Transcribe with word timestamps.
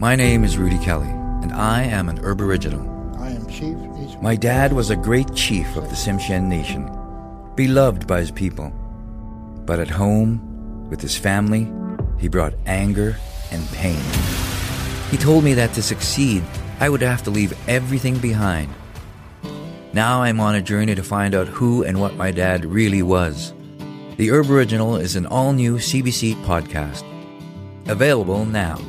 My 0.00 0.16
name 0.16 0.44
is 0.44 0.56
Rudy 0.56 0.78
Kelly, 0.78 1.10
and 1.42 1.52
I 1.52 1.82
am 1.82 2.08
an 2.08 2.24
Aboriginal. 2.24 2.80
I 3.20 3.32
am 3.32 3.46
Chief. 3.50 3.76
My 4.22 4.34
dad 4.34 4.72
was 4.72 4.88
a 4.88 4.96
great 4.96 5.34
chief 5.34 5.76
of 5.76 5.90
the 5.90 5.94
Tsimshian 5.94 6.44
Nation, 6.44 6.90
beloved 7.54 8.06
by 8.06 8.20
his 8.20 8.30
people. 8.30 8.70
But 9.66 9.78
at 9.78 9.90
home, 9.90 10.88
with 10.88 11.02
his 11.02 11.18
family, 11.18 11.70
he 12.18 12.28
brought 12.28 12.54
anger 12.64 13.18
and 13.50 13.68
pain. 13.72 14.00
He 15.10 15.18
told 15.18 15.44
me 15.44 15.52
that 15.52 15.74
to 15.74 15.82
succeed, 15.82 16.44
I 16.80 16.88
would 16.88 17.02
have 17.02 17.22
to 17.24 17.30
leave 17.30 17.52
everything 17.68 18.16
behind. 18.16 18.72
Now 19.92 20.22
I'm 20.22 20.40
on 20.40 20.54
a 20.54 20.62
journey 20.62 20.94
to 20.94 21.02
find 21.02 21.34
out 21.34 21.46
who 21.46 21.82
and 21.82 22.00
what 22.00 22.16
my 22.16 22.30
dad 22.30 22.64
really 22.64 23.02
was. 23.02 23.52
The 24.16 24.30
Herb 24.30 24.50
Original 24.50 24.96
is 24.96 25.14
an 25.14 25.26
all 25.26 25.52
new 25.52 25.76
CBC 25.76 26.42
podcast. 26.44 27.04
Available 27.86 28.46
now. 28.46 28.80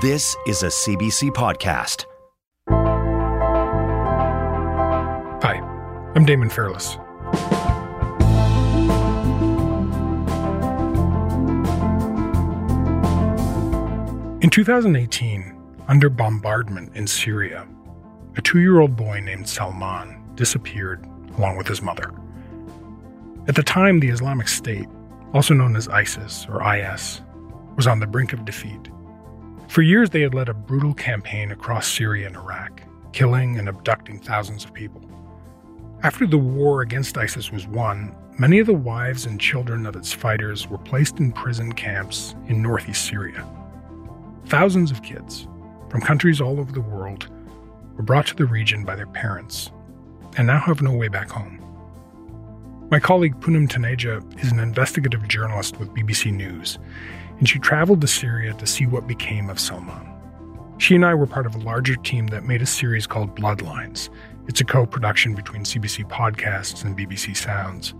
This 0.00 0.34
is 0.46 0.62
a 0.62 0.68
CBC 0.68 1.30
podcast. 1.30 2.06
Hi, 5.42 5.60
I'm 6.14 6.24
Damon 6.24 6.48
Fairless. 6.48 6.96
In 14.42 14.48
2018, 14.50 15.54
under 15.86 16.08
bombardment 16.08 16.96
in 16.96 17.06
Syria, 17.06 17.66
a 18.36 18.42
two 18.42 18.60
year 18.60 18.80
old 18.80 18.96
boy 18.96 19.20
named 19.20 19.44
Salmaan 19.44 20.34
disappeared 20.34 21.06
along 21.36 21.58
with 21.58 21.68
his 21.68 21.82
mother. 21.82 22.10
At 23.48 23.54
the 23.54 23.62
time, 23.62 24.00
the 24.00 24.08
Islamic 24.08 24.48
State, 24.48 24.88
also 25.34 25.52
known 25.52 25.76
as 25.76 25.88
ISIS 25.88 26.46
or 26.48 26.62
IS, 26.74 27.20
was 27.76 27.86
on 27.86 28.00
the 28.00 28.06
brink 28.06 28.32
of 28.32 28.46
defeat. 28.46 28.88
For 29.68 29.82
years, 29.82 30.10
they 30.10 30.20
had 30.20 30.34
led 30.34 30.48
a 30.48 30.54
brutal 30.54 30.94
campaign 30.94 31.50
across 31.50 31.88
Syria 31.90 32.26
and 32.26 32.36
Iraq, 32.36 32.82
killing 33.12 33.58
and 33.58 33.68
abducting 33.68 34.20
thousands 34.20 34.64
of 34.64 34.72
people. 34.72 35.02
After 36.02 36.26
the 36.26 36.38
war 36.38 36.82
against 36.82 37.16
ISIS 37.16 37.50
was 37.50 37.66
won, 37.66 38.14
many 38.38 38.58
of 38.58 38.66
the 38.66 38.74
wives 38.74 39.26
and 39.26 39.40
children 39.40 39.86
of 39.86 39.96
its 39.96 40.12
fighters 40.12 40.68
were 40.68 40.78
placed 40.78 41.18
in 41.18 41.32
prison 41.32 41.72
camps 41.72 42.34
in 42.46 42.62
northeast 42.62 43.06
Syria. 43.06 43.46
Thousands 44.46 44.90
of 44.90 45.02
kids 45.02 45.48
from 45.88 46.02
countries 46.02 46.40
all 46.40 46.60
over 46.60 46.72
the 46.72 46.80
world 46.80 47.28
were 47.96 48.02
brought 48.02 48.26
to 48.26 48.36
the 48.36 48.44
region 48.44 48.84
by 48.84 48.96
their 48.96 49.06
parents 49.06 49.70
and 50.36 50.46
now 50.46 50.58
have 50.58 50.82
no 50.82 50.92
way 50.92 51.08
back 51.08 51.30
home. 51.30 51.60
My 52.90 53.00
colleague 53.00 53.40
Poonam 53.40 53.66
Taneja 53.66 54.22
is 54.44 54.52
an 54.52 54.60
investigative 54.60 55.26
journalist 55.26 55.78
with 55.78 55.88
BBC 55.90 56.32
News, 56.32 56.78
and 57.38 57.48
she 57.48 57.58
traveled 57.58 58.00
to 58.00 58.06
Syria 58.06 58.54
to 58.54 58.66
see 58.66 58.86
what 58.86 59.06
became 59.06 59.50
of 59.50 59.58
Salmaan. 59.58 60.10
She 60.78 60.94
and 60.94 61.04
I 61.04 61.14
were 61.14 61.26
part 61.26 61.46
of 61.46 61.54
a 61.54 61.58
larger 61.58 61.96
team 61.96 62.26
that 62.28 62.44
made 62.44 62.62
a 62.62 62.66
series 62.66 63.06
called 63.06 63.34
Bloodlines. 63.36 64.08
It's 64.48 64.60
a 64.60 64.64
co 64.64 64.86
production 64.86 65.34
between 65.34 65.62
CBC 65.62 66.08
Podcasts 66.08 66.84
and 66.84 66.96
BBC 66.96 67.36
Sounds. 67.36 67.94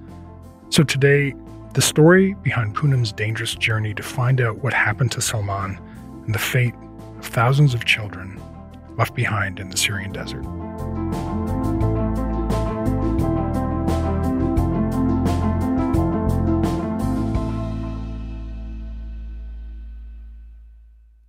So 0.70 0.82
today, 0.82 1.34
the 1.74 1.82
story 1.82 2.34
behind 2.42 2.76
Poonam's 2.76 3.12
dangerous 3.12 3.54
journey 3.54 3.94
to 3.94 4.02
find 4.02 4.40
out 4.40 4.62
what 4.62 4.72
happened 4.72 5.12
to 5.12 5.20
Salmaan 5.20 5.78
and 6.24 6.34
the 6.34 6.38
fate 6.38 6.74
of 7.18 7.26
thousands 7.26 7.74
of 7.74 7.84
children 7.84 8.40
left 8.96 9.14
behind 9.14 9.58
in 9.58 9.70
the 9.70 9.76
Syrian 9.76 10.12
desert. 10.12 10.44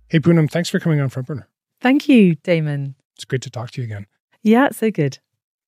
Hey, 0.08 0.20
Poonam, 0.20 0.48
thanks 0.50 0.68
for 0.68 0.78
coming 0.78 1.00
on 1.00 1.08
Front 1.08 1.26
Burner. 1.26 1.48
Thank 1.80 2.08
you, 2.08 2.36
Damon. 2.36 2.94
It's 3.16 3.24
great 3.24 3.42
to 3.42 3.50
talk 3.50 3.72
to 3.72 3.80
you 3.80 3.86
again. 3.86 4.06
Yeah, 4.42 4.70
so 4.70 4.90
good. 4.90 5.18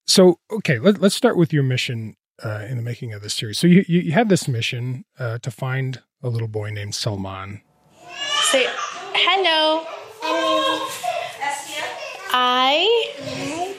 So, 0.06 0.38
okay, 0.50 0.78
let, 0.78 1.02
us 1.02 1.14
start 1.14 1.36
with 1.36 1.52
your 1.52 1.64
mission 1.64 2.16
uh, 2.44 2.64
in 2.68 2.76
the 2.76 2.82
making 2.82 3.12
of 3.12 3.22
this 3.22 3.34
series. 3.34 3.58
So, 3.58 3.66
you, 3.66 3.84
you, 3.88 4.00
you 4.00 4.12
had 4.12 4.28
this 4.28 4.46
mission 4.46 5.04
uh, 5.18 5.38
to 5.38 5.50
find 5.50 6.02
a 6.22 6.28
little 6.28 6.48
boy 6.48 6.70
named 6.70 6.92
Salmaan. 6.92 7.62
Say 8.42 8.66
hello. 9.14 9.84
Hello. 10.22 10.88
I 12.30 12.86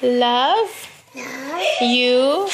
love 0.02 1.14
you, 1.82 2.50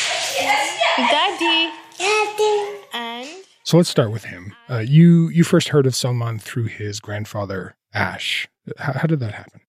Daddy. 0.97 1.71
Daddy. 1.97 2.79
And 2.93 3.45
so 3.63 3.77
let's 3.77 3.89
start 3.89 4.11
with 4.11 4.25
him. 4.25 4.53
Uh, 4.69 4.79
you 4.79 5.29
you 5.29 5.43
first 5.43 5.69
heard 5.69 5.85
of 5.85 5.93
Salmaan 5.93 6.41
through 6.41 6.65
his 6.65 6.99
grandfather 6.99 7.75
Ash. 7.95 8.47
How, 8.77 8.93
how 8.93 9.07
did 9.07 9.19
that 9.21 9.33
happen? 9.33 9.61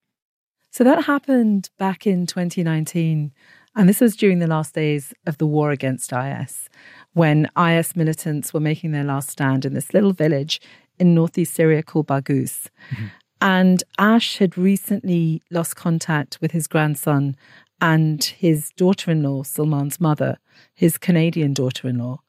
So 0.70 0.84
that 0.84 1.04
happened 1.04 1.70
back 1.78 2.06
in 2.06 2.26
2019, 2.26 3.32
and 3.74 3.88
this 3.88 4.00
was 4.00 4.14
during 4.14 4.40
the 4.40 4.46
last 4.46 4.74
days 4.74 5.14
of 5.26 5.38
the 5.38 5.46
war 5.46 5.70
against 5.70 6.12
IS, 6.12 6.68
when 7.14 7.48
IS 7.56 7.96
militants 7.96 8.52
were 8.52 8.60
making 8.60 8.92
their 8.92 9.04
last 9.04 9.30
stand 9.30 9.64
in 9.64 9.72
this 9.72 9.94
little 9.94 10.12
village 10.12 10.60
in 10.98 11.14
northeast 11.14 11.54
Syria 11.54 11.82
called 11.82 12.08
Baghouz. 12.08 12.68
Mm-hmm. 12.90 13.06
And 13.40 13.84
Ash 13.98 14.38
had 14.38 14.58
recently 14.58 15.42
lost 15.50 15.76
contact 15.76 16.38
with 16.40 16.52
his 16.52 16.66
grandson 16.66 17.36
and 17.80 18.22
his 18.24 18.70
daughter 18.76 19.10
in 19.10 19.22
law, 19.22 19.42
Salmaan's 19.42 20.00
mother, 20.00 20.38
his 20.74 20.96
Canadian 20.98 21.52
daughter 21.52 21.88
in 21.88 21.98
law. 21.98 22.20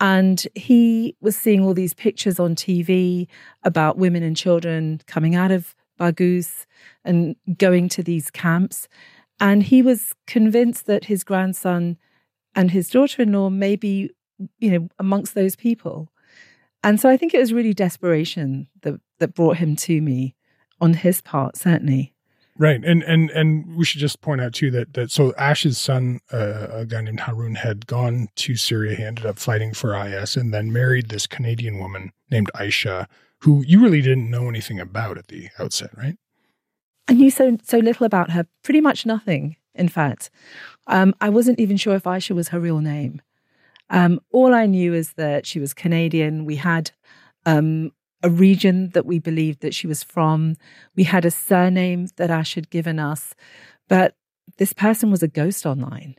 And 0.00 0.46
he 0.54 1.16
was 1.20 1.36
seeing 1.36 1.62
all 1.62 1.74
these 1.74 1.94
pictures 1.94 2.38
on 2.38 2.54
TV 2.54 3.26
about 3.64 3.98
women 3.98 4.22
and 4.22 4.36
children 4.36 5.00
coming 5.06 5.34
out 5.34 5.50
of 5.50 5.74
Baghouz 5.98 6.66
and 7.04 7.34
going 7.56 7.88
to 7.90 8.02
these 8.02 8.30
camps. 8.30 8.88
And 9.40 9.62
he 9.62 9.82
was 9.82 10.14
convinced 10.26 10.86
that 10.86 11.04
his 11.04 11.24
grandson 11.24 11.96
and 12.54 12.70
his 12.70 12.88
daughter 12.88 13.22
in 13.22 13.32
law 13.32 13.50
may 13.50 13.76
be, 13.76 14.10
you 14.58 14.70
know, 14.70 14.88
amongst 14.98 15.34
those 15.34 15.56
people. 15.56 16.08
And 16.82 17.00
so 17.00 17.08
I 17.08 17.16
think 17.16 17.34
it 17.34 17.38
was 17.38 17.52
really 17.52 17.74
desperation 17.74 18.68
that, 18.82 19.00
that 19.18 19.34
brought 19.34 19.56
him 19.56 19.74
to 19.76 20.00
me 20.00 20.36
on 20.80 20.94
his 20.94 21.20
part, 21.20 21.56
certainly. 21.56 22.14
Right, 22.60 22.84
and 22.84 23.04
and 23.04 23.30
and 23.30 23.76
we 23.76 23.84
should 23.84 24.00
just 24.00 24.20
point 24.20 24.40
out 24.40 24.52
too 24.52 24.72
that 24.72 24.94
that 24.94 25.12
so 25.12 25.32
Ash's 25.38 25.78
son, 25.78 26.18
uh, 26.32 26.66
a 26.72 26.86
guy 26.86 27.00
named 27.02 27.20
Haroon, 27.20 27.54
had 27.54 27.86
gone 27.86 28.26
to 28.34 28.56
Syria. 28.56 28.96
He 28.96 29.04
ended 29.04 29.26
up 29.26 29.38
fighting 29.38 29.72
for 29.72 29.94
IS, 29.94 30.36
and 30.36 30.52
then 30.52 30.72
married 30.72 31.08
this 31.08 31.28
Canadian 31.28 31.78
woman 31.78 32.10
named 32.32 32.50
Aisha, 32.56 33.06
who 33.38 33.62
you 33.64 33.80
really 33.80 34.02
didn't 34.02 34.28
know 34.28 34.48
anything 34.48 34.80
about 34.80 35.18
at 35.18 35.28
the 35.28 35.48
outset, 35.60 35.96
right? 35.96 36.16
I 37.06 37.12
knew 37.12 37.30
so 37.30 37.58
so 37.62 37.78
little 37.78 38.04
about 38.04 38.32
her, 38.32 38.44
pretty 38.64 38.80
much 38.80 39.06
nothing. 39.06 39.54
In 39.76 39.88
fact, 39.88 40.28
um, 40.88 41.14
I 41.20 41.28
wasn't 41.28 41.60
even 41.60 41.76
sure 41.76 41.94
if 41.94 42.02
Aisha 42.02 42.34
was 42.34 42.48
her 42.48 42.58
real 42.58 42.80
name. 42.80 43.22
Um, 43.88 44.20
all 44.32 44.52
I 44.52 44.66
knew 44.66 44.94
is 44.94 45.12
that 45.12 45.46
she 45.46 45.60
was 45.60 45.72
Canadian. 45.72 46.44
We 46.44 46.56
had 46.56 46.90
um, 47.46 47.92
a 48.22 48.30
region 48.30 48.90
that 48.90 49.06
we 49.06 49.18
believed 49.18 49.60
that 49.60 49.74
she 49.74 49.86
was 49.86 50.02
from. 50.02 50.56
We 50.96 51.04
had 51.04 51.24
a 51.24 51.30
surname 51.30 52.08
that 52.16 52.30
Ash 52.30 52.54
had 52.54 52.70
given 52.70 52.98
us, 52.98 53.34
but 53.88 54.14
this 54.56 54.72
person 54.72 55.10
was 55.10 55.22
a 55.22 55.28
ghost 55.28 55.66
online. 55.66 56.16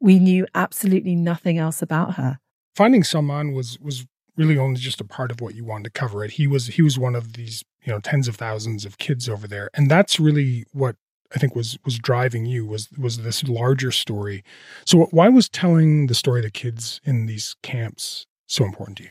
We 0.00 0.18
knew 0.18 0.46
absolutely 0.54 1.14
nothing 1.14 1.58
else 1.58 1.82
about 1.82 2.14
her. 2.14 2.38
Finding 2.74 3.02
Salmaan 3.02 3.54
was 3.54 3.78
was 3.80 4.06
really 4.36 4.58
only 4.58 4.80
just 4.80 5.00
a 5.00 5.04
part 5.04 5.30
of 5.30 5.40
what 5.40 5.54
you 5.54 5.64
wanted 5.64 5.84
to 5.84 5.90
cover. 5.90 6.24
It 6.24 6.32
he 6.32 6.46
was 6.46 6.68
he 6.68 6.82
was 6.82 6.98
one 6.98 7.14
of 7.14 7.34
these 7.34 7.64
you 7.84 7.92
know 7.92 8.00
tens 8.00 8.28
of 8.28 8.36
thousands 8.36 8.84
of 8.84 8.98
kids 8.98 9.28
over 9.28 9.46
there, 9.46 9.70
and 9.74 9.90
that's 9.90 10.18
really 10.18 10.64
what 10.72 10.96
I 11.34 11.38
think 11.38 11.54
was 11.54 11.78
was 11.84 11.98
driving 11.98 12.46
you 12.46 12.66
was 12.66 12.88
was 12.98 13.18
this 13.18 13.44
larger 13.44 13.92
story. 13.92 14.44
So 14.84 15.08
why 15.10 15.28
was 15.28 15.48
telling 15.48 16.06
the 16.06 16.14
story 16.14 16.40
of 16.40 16.44
the 16.44 16.50
kids 16.50 17.00
in 17.04 17.26
these 17.26 17.56
camps 17.62 18.26
so 18.46 18.64
important 18.64 18.98
to 18.98 19.04
you? 19.04 19.10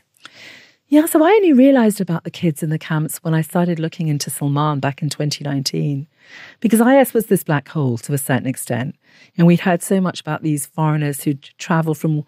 Yeah, 0.94 1.06
so 1.06 1.24
I 1.24 1.30
only 1.30 1.52
realized 1.52 2.00
about 2.00 2.22
the 2.22 2.30
kids 2.30 2.62
in 2.62 2.70
the 2.70 2.78
camps 2.78 3.18
when 3.24 3.34
I 3.34 3.40
started 3.40 3.80
looking 3.80 4.06
into 4.06 4.30
Salmaan 4.30 4.80
back 4.80 5.02
in 5.02 5.08
2019, 5.08 6.06
because 6.60 6.80
IS 6.80 7.12
was 7.12 7.26
this 7.26 7.42
black 7.42 7.66
hole 7.66 7.98
to 7.98 8.12
a 8.12 8.16
certain 8.16 8.46
extent. 8.46 8.94
And 9.36 9.44
we'd 9.44 9.58
heard 9.58 9.82
so 9.82 10.00
much 10.00 10.20
about 10.20 10.44
these 10.44 10.66
foreigners 10.66 11.24
who'd 11.24 11.42
travel 11.58 11.96
from 11.96 12.24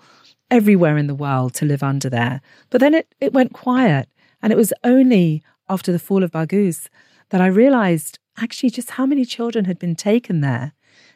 everywhere 0.51 0.99
in 0.99 1.07
the 1.07 1.15
world 1.15 1.55
to 1.55 1.65
live 1.65 1.85
under 1.85 2.11
there. 2.11 2.41
But 2.71 2.81
then 2.81 2.93
it, 2.93 3.15
it 3.21 3.33
went 3.33 3.53
quiet. 3.53 4.09
And 4.43 4.53
it 4.53 4.57
was 4.57 4.73
only 4.83 5.45
after 5.69 5.93
the 5.93 6.01
fall 6.01 6.25
of 6.25 6.33
Baghouz 6.33 6.89
that 7.29 7.41
I 7.41 7.47
realized 7.47 8.19
actually 8.37 8.71
just 8.71 8.91
how 8.91 9.07
many 9.07 9.25
children 9.25 9.67
had 9.67 9.79
been 9.79 9.95
taken 9.95 10.41
there 10.41 10.73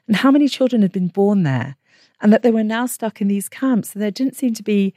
and 0.06 0.14
how 0.14 0.30
many 0.30 0.46
children 0.46 0.82
had 0.82 0.92
been 0.92 1.08
born 1.08 1.42
there, 1.42 1.74
and 2.20 2.32
that 2.32 2.44
they 2.44 2.52
were 2.52 2.62
now 2.62 2.86
stuck 2.86 3.20
in 3.20 3.26
these 3.26 3.48
camps. 3.48 3.92
And 3.92 4.00
there 4.00 4.12
didn't 4.12 4.36
seem 4.36 4.54
to 4.54 4.62
be 4.62 4.94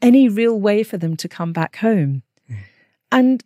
any 0.00 0.28
real 0.28 0.58
way 0.58 0.82
for 0.82 0.96
them 0.96 1.16
to 1.16 1.28
come 1.28 1.52
back 1.52 1.76
home. 1.76 2.22
Mm. 2.50 2.56
And 3.10 3.44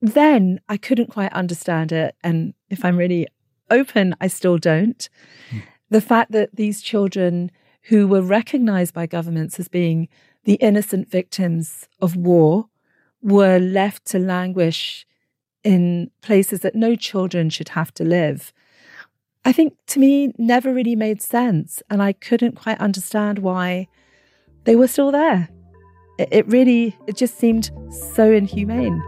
then 0.00 0.60
I 0.68 0.76
couldn't 0.76 1.10
quite 1.10 1.32
understand 1.32 1.92
it. 1.92 2.14
And 2.22 2.54
if 2.70 2.84
I'm 2.84 2.96
really 2.96 3.26
open, 3.70 4.14
I 4.20 4.26
still 4.26 4.58
don't. 4.58 5.08
Mm. 5.50 5.62
The 5.90 6.00
fact 6.00 6.32
that 6.32 6.56
these 6.56 6.82
children 6.82 7.50
who 7.84 8.06
were 8.06 8.22
recognized 8.22 8.94
by 8.94 9.06
governments 9.06 9.60
as 9.60 9.68
being 9.68 10.08
the 10.44 10.54
innocent 10.54 11.10
victims 11.10 11.88
of 12.00 12.16
war 12.16 12.68
were 13.22 13.58
left 13.58 14.04
to 14.06 14.18
languish 14.18 15.06
in 15.62 16.10
places 16.20 16.60
that 16.60 16.74
no 16.74 16.94
children 16.94 17.48
should 17.48 17.70
have 17.70 17.92
to 17.94 18.04
live, 18.04 18.52
I 19.44 19.52
think 19.52 19.74
to 19.88 19.98
me 19.98 20.32
never 20.38 20.72
really 20.72 20.96
made 20.96 21.22
sense. 21.22 21.82
And 21.90 22.02
I 22.02 22.12
couldn't 22.12 22.56
quite 22.56 22.78
understand 22.78 23.38
why 23.38 23.88
they 24.64 24.76
were 24.76 24.88
still 24.88 25.10
there. 25.10 25.48
It, 26.18 26.28
it 26.30 26.48
really, 26.48 26.96
it 27.06 27.16
just 27.16 27.38
seemed 27.38 27.70
so 28.14 28.30
inhumane. 28.32 29.02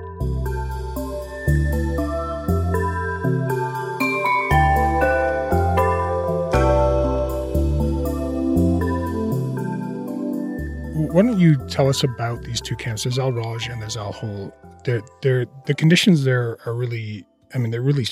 Why 11.12 11.22
don't 11.22 11.40
you 11.40 11.56
tell 11.68 11.88
us 11.88 12.04
about 12.04 12.42
these 12.42 12.60
two 12.60 12.76
camps? 12.76 13.04
There's 13.04 13.18
Al 13.18 13.32
Roj 13.32 13.72
and 13.72 13.80
there's 13.80 13.96
Al 13.96 14.12
Hol. 14.12 14.52
They're, 14.84 15.00
they're, 15.22 15.46
the 15.64 15.72
conditions 15.72 16.24
there 16.24 16.58
are 16.66 16.74
really, 16.74 17.24
I 17.54 17.58
mean, 17.58 17.70
they're 17.70 17.80
really, 17.80 18.04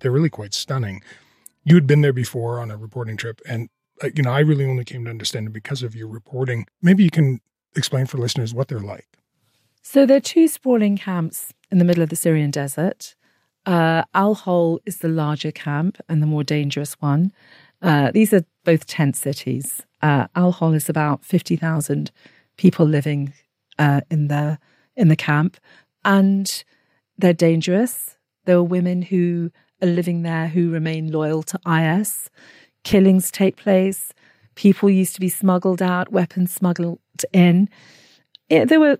they're 0.00 0.10
really 0.10 0.28
quite 0.28 0.52
stunning. 0.52 1.02
You 1.64 1.74
had 1.74 1.86
been 1.86 2.02
there 2.02 2.12
before 2.12 2.60
on 2.60 2.70
a 2.70 2.76
reporting 2.76 3.16
trip, 3.16 3.40
and 3.48 3.70
you 4.14 4.22
know, 4.22 4.32
I 4.32 4.40
really 4.40 4.64
only 4.64 4.84
came 4.84 5.04
to 5.04 5.10
understand 5.10 5.46
it 5.46 5.52
because 5.52 5.82
of 5.82 5.94
your 5.94 6.08
reporting. 6.08 6.66
Maybe 6.82 7.04
you 7.04 7.10
can 7.10 7.40
explain 7.76 8.06
for 8.06 8.18
listeners 8.18 8.54
what 8.54 8.68
they're 8.68 8.80
like. 8.80 9.06
So 9.82 10.06
there 10.06 10.18
are 10.18 10.20
two 10.20 10.48
sprawling 10.48 10.96
camps 10.96 11.52
in 11.70 11.78
the 11.78 11.84
middle 11.84 12.02
of 12.02 12.10
the 12.10 12.16
Syrian 12.16 12.50
desert. 12.50 13.14
Uh, 13.66 14.02
Al 14.14 14.34
Hol 14.34 14.80
is 14.86 14.98
the 14.98 15.08
larger 15.08 15.52
camp 15.52 15.98
and 16.08 16.22
the 16.22 16.26
more 16.26 16.44
dangerous 16.44 16.94
one. 16.94 17.32
Uh, 17.82 18.10
these 18.10 18.32
are 18.32 18.44
both 18.64 18.86
tent 18.86 19.16
cities. 19.16 19.82
Uh, 20.02 20.26
Al 20.34 20.52
Hol 20.52 20.74
is 20.74 20.88
about 20.88 21.24
fifty 21.24 21.56
thousand 21.56 22.10
people 22.56 22.86
living 22.86 23.32
uh, 23.78 24.00
in 24.10 24.28
the 24.28 24.58
in 24.96 25.08
the 25.08 25.16
camp, 25.16 25.56
and 26.04 26.64
they're 27.18 27.32
dangerous. 27.32 28.16
There 28.44 28.56
are 28.56 28.62
women 28.62 29.02
who 29.02 29.50
are 29.82 29.88
living 29.88 30.22
there 30.22 30.48
who 30.48 30.70
remain 30.70 31.10
loyal 31.10 31.42
to 31.44 31.60
IS. 31.66 32.30
Killings 32.84 33.30
take 33.30 33.56
place. 33.56 34.12
People 34.54 34.90
used 34.90 35.14
to 35.14 35.20
be 35.20 35.28
smuggled 35.28 35.80
out, 35.80 36.12
weapons 36.12 36.52
smuggled 36.52 36.98
in. 37.32 37.68
It, 38.48 38.68
there 38.68 38.80
were 38.80 38.98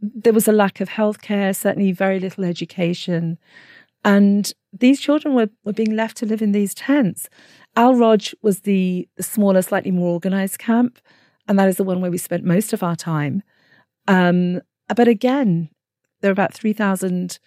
there 0.00 0.32
was 0.32 0.46
a 0.46 0.52
lack 0.52 0.80
of 0.80 0.88
healthcare, 0.88 1.54
certainly 1.54 1.90
very 1.90 2.20
little 2.20 2.44
education, 2.44 3.36
and 4.04 4.52
these 4.72 5.00
children 5.00 5.34
were, 5.34 5.48
were 5.64 5.72
being 5.72 5.96
left 5.96 6.16
to 6.18 6.26
live 6.26 6.40
in 6.40 6.52
these 6.52 6.74
tents. 6.74 7.28
Al 7.76 7.94
Roj 7.94 8.34
was 8.42 8.60
the 8.60 9.08
smaller, 9.20 9.62
slightly 9.62 9.90
more 9.90 10.12
organized 10.12 10.58
camp, 10.58 10.98
and 11.48 11.58
that 11.58 11.68
is 11.68 11.76
the 11.76 11.84
one 11.84 12.00
where 12.00 12.10
we 12.10 12.18
spent 12.18 12.44
most 12.44 12.72
of 12.72 12.82
our 12.82 12.96
time. 12.96 13.42
Um, 14.06 14.60
but 14.94 15.08
again, 15.08 15.70
there 16.20 16.30
are 16.30 16.32
about 16.32 16.54
3,000 16.54 17.38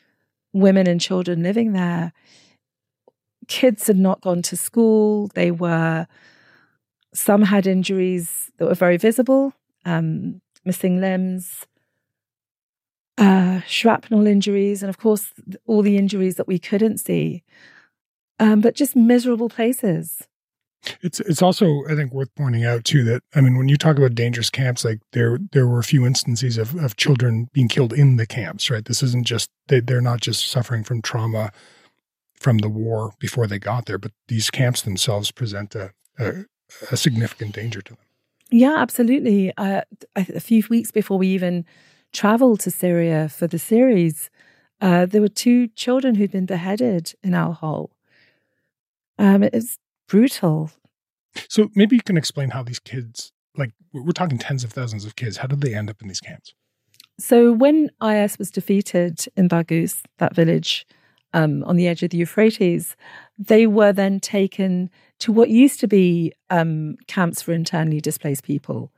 women 0.53 0.87
and 0.87 0.99
children 0.99 1.43
living 1.43 1.73
there. 1.73 2.11
Kids 3.47 3.87
had 3.87 3.97
not 3.97 4.21
gone 4.21 4.41
to 4.43 4.57
school. 4.57 5.27
They 5.33 5.51
were, 5.51 6.07
some 7.13 7.43
had 7.43 7.67
injuries 7.67 8.51
that 8.57 8.65
were 8.65 8.75
very 8.75 8.97
visible, 8.97 9.53
um, 9.85 10.41
missing 10.65 11.01
limbs, 11.01 11.65
uh, 13.17 13.61
shrapnel 13.61 14.27
injuries, 14.27 14.81
and 14.83 14.89
of 14.89 14.97
course, 14.97 15.33
all 15.67 15.81
the 15.81 15.97
injuries 15.97 16.35
that 16.35 16.47
we 16.47 16.59
couldn't 16.59 16.99
see. 16.99 17.43
Um, 18.39 18.61
but 18.61 18.75
just 18.75 18.95
miserable 18.95 19.49
places. 19.49 20.27
It's 21.01 21.19
it's 21.19 21.41
also 21.41 21.83
I 21.87 21.95
think 21.95 22.11
worth 22.11 22.33
pointing 22.35 22.65
out 22.65 22.85
too 22.85 23.03
that 23.03 23.21
I 23.35 23.41
mean 23.41 23.55
when 23.55 23.69
you 23.69 23.77
talk 23.77 23.97
about 23.97 24.15
dangerous 24.15 24.49
camps 24.49 24.83
like 24.83 24.99
there 25.11 25.37
there 25.51 25.67
were 25.67 25.77
a 25.77 25.83
few 25.83 26.07
instances 26.07 26.57
of, 26.57 26.75
of 26.75 26.95
children 26.95 27.49
being 27.53 27.67
killed 27.67 27.93
in 27.93 28.15
the 28.15 28.25
camps 28.25 28.69
right 28.71 28.83
this 28.83 29.03
isn't 29.03 29.27
just 29.27 29.51
they, 29.67 29.79
they're 29.79 30.01
not 30.01 30.21
just 30.21 30.49
suffering 30.49 30.83
from 30.83 31.01
trauma 31.01 31.51
from 32.41 32.57
the 32.57 32.69
war 32.69 33.13
before 33.19 33.47
they 33.47 33.59
got 33.59 33.85
there 33.85 33.97
but 33.97 34.11
these 34.27 34.49
camps 34.49 34.81
themselves 34.81 35.31
present 35.31 35.75
a 35.75 35.91
a, 36.19 36.45
a 36.91 36.97
significant 36.97 37.53
danger 37.53 37.81
to 37.81 37.93
them 37.93 38.05
yeah 38.51 38.75
absolutely 38.77 39.53
uh, 39.57 39.81
a 40.15 40.39
few 40.39 40.63
weeks 40.69 40.91
before 40.91 41.17
we 41.17 41.27
even 41.27 41.65
traveled 42.11 42.59
to 42.59 42.71
Syria 42.71 43.29
for 43.29 43.47
the 43.47 43.59
series 43.59 44.29
uh, 44.81 45.05
there 45.05 45.21
were 45.21 45.35
two 45.45 45.67
children 45.69 46.15
who'd 46.15 46.31
been 46.31 46.47
beheaded 46.47 47.13
in 47.23 47.33
Al 47.33 47.53
Hol 47.53 47.91
um, 49.21 49.43
it's 49.43 49.77
brutal. 50.07 50.71
So 51.47 51.69
maybe 51.75 51.95
you 51.95 52.01
can 52.01 52.17
explain 52.17 52.49
how 52.49 52.63
these 52.63 52.79
kids, 52.79 53.31
like 53.55 53.71
we're 53.93 54.11
talking 54.11 54.37
tens 54.37 54.63
of 54.63 54.73
thousands 54.73 55.05
of 55.05 55.15
kids, 55.15 55.37
how 55.37 55.47
did 55.47 55.61
they 55.61 55.75
end 55.75 55.89
up 55.89 56.01
in 56.01 56.07
these 56.07 56.19
camps? 56.19 56.53
So 57.19 57.51
when 57.51 57.91
IS 58.03 58.39
was 58.39 58.49
defeated 58.49 59.25
in 59.37 59.47
Baghouz, 59.47 60.01
that 60.17 60.35
village 60.35 60.87
um, 61.33 61.63
on 61.63 61.75
the 61.75 61.87
edge 61.87 62.03
of 62.03 62.09
the 62.09 62.17
Euphrates, 62.17 62.95
they 63.37 63.67
were 63.67 63.93
then 63.93 64.19
taken 64.19 64.89
to 65.19 65.31
what 65.31 65.49
used 65.49 65.79
to 65.79 65.87
be 65.87 66.33
um, 66.49 66.97
camps 67.07 67.41
for 67.41 67.53
internally 67.53 68.01
displaced 68.01 68.43
people. 68.43 68.91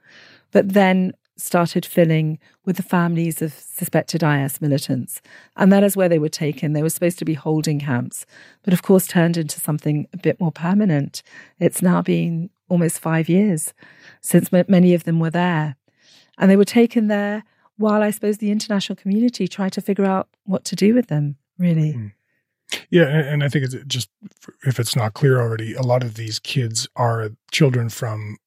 But 0.51 0.73
then 0.73 1.13
started 1.35 1.85
filling 1.85 2.39
with 2.65 2.77
the 2.77 2.83
families 2.83 3.41
of 3.41 3.53
suspected 3.53 4.23
IS 4.23 4.61
militants. 4.61 5.21
And 5.55 5.71
that 5.71 5.83
is 5.83 5.97
where 5.97 6.09
they 6.09 6.19
were 6.19 6.29
taken. 6.29 6.73
They 6.73 6.83
were 6.83 6.89
supposed 6.89 7.19
to 7.19 7.25
be 7.25 7.33
holding 7.33 7.79
camps, 7.79 8.25
but 8.63 8.73
of 8.73 8.83
course 8.83 9.07
turned 9.07 9.37
into 9.37 9.59
something 9.59 10.07
a 10.13 10.17
bit 10.17 10.39
more 10.39 10.51
permanent. 10.51 11.23
It's 11.59 11.81
now 11.81 12.01
been 12.01 12.49
almost 12.69 12.99
five 12.99 13.29
years 13.29 13.73
since 14.21 14.51
many 14.51 14.93
of 14.93 15.03
them 15.03 15.19
were 15.19 15.29
there. 15.29 15.75
And 16.37 16.49
they 16.49 16.55
were 16.55 16.65
taken 16.65 17.07
there 17.07 17.43
while 17.77 18.01
I 18.01 18.11
suppose 18.11 18.37
the 18.37 18.51
international 18.51 18.95
community 18.95 19.47
tried 19.47 19.73
to 19.73 19.81
figure 19.81 20.05
out 20.05 20.29
what 20.45 20.63
to 20.65 20.75
do 20.75 20.93
with 20.93 21.07
them, 21.07 21.37
really. 21.57 21.93
Mm. 21.93 22.11
Yeah, 22.89 23.07
and 23.07 23.43
I 23.43 23.49
think 23.49 23.65
it's 23.65 23.75
just 23.87 24.09
if 24.65 24.79
it's 24.79 24.95
not 24.95 25.13
clear 25.13 25.39
already, 25.39 25.73
a 25.73 25.81
lot 25.81 26.03
of 26.03 26.15
these 26.15 26.39
kids 26.39 26.87
are 26.95 27.31
children 27.51 27.89
from 27.89 28.37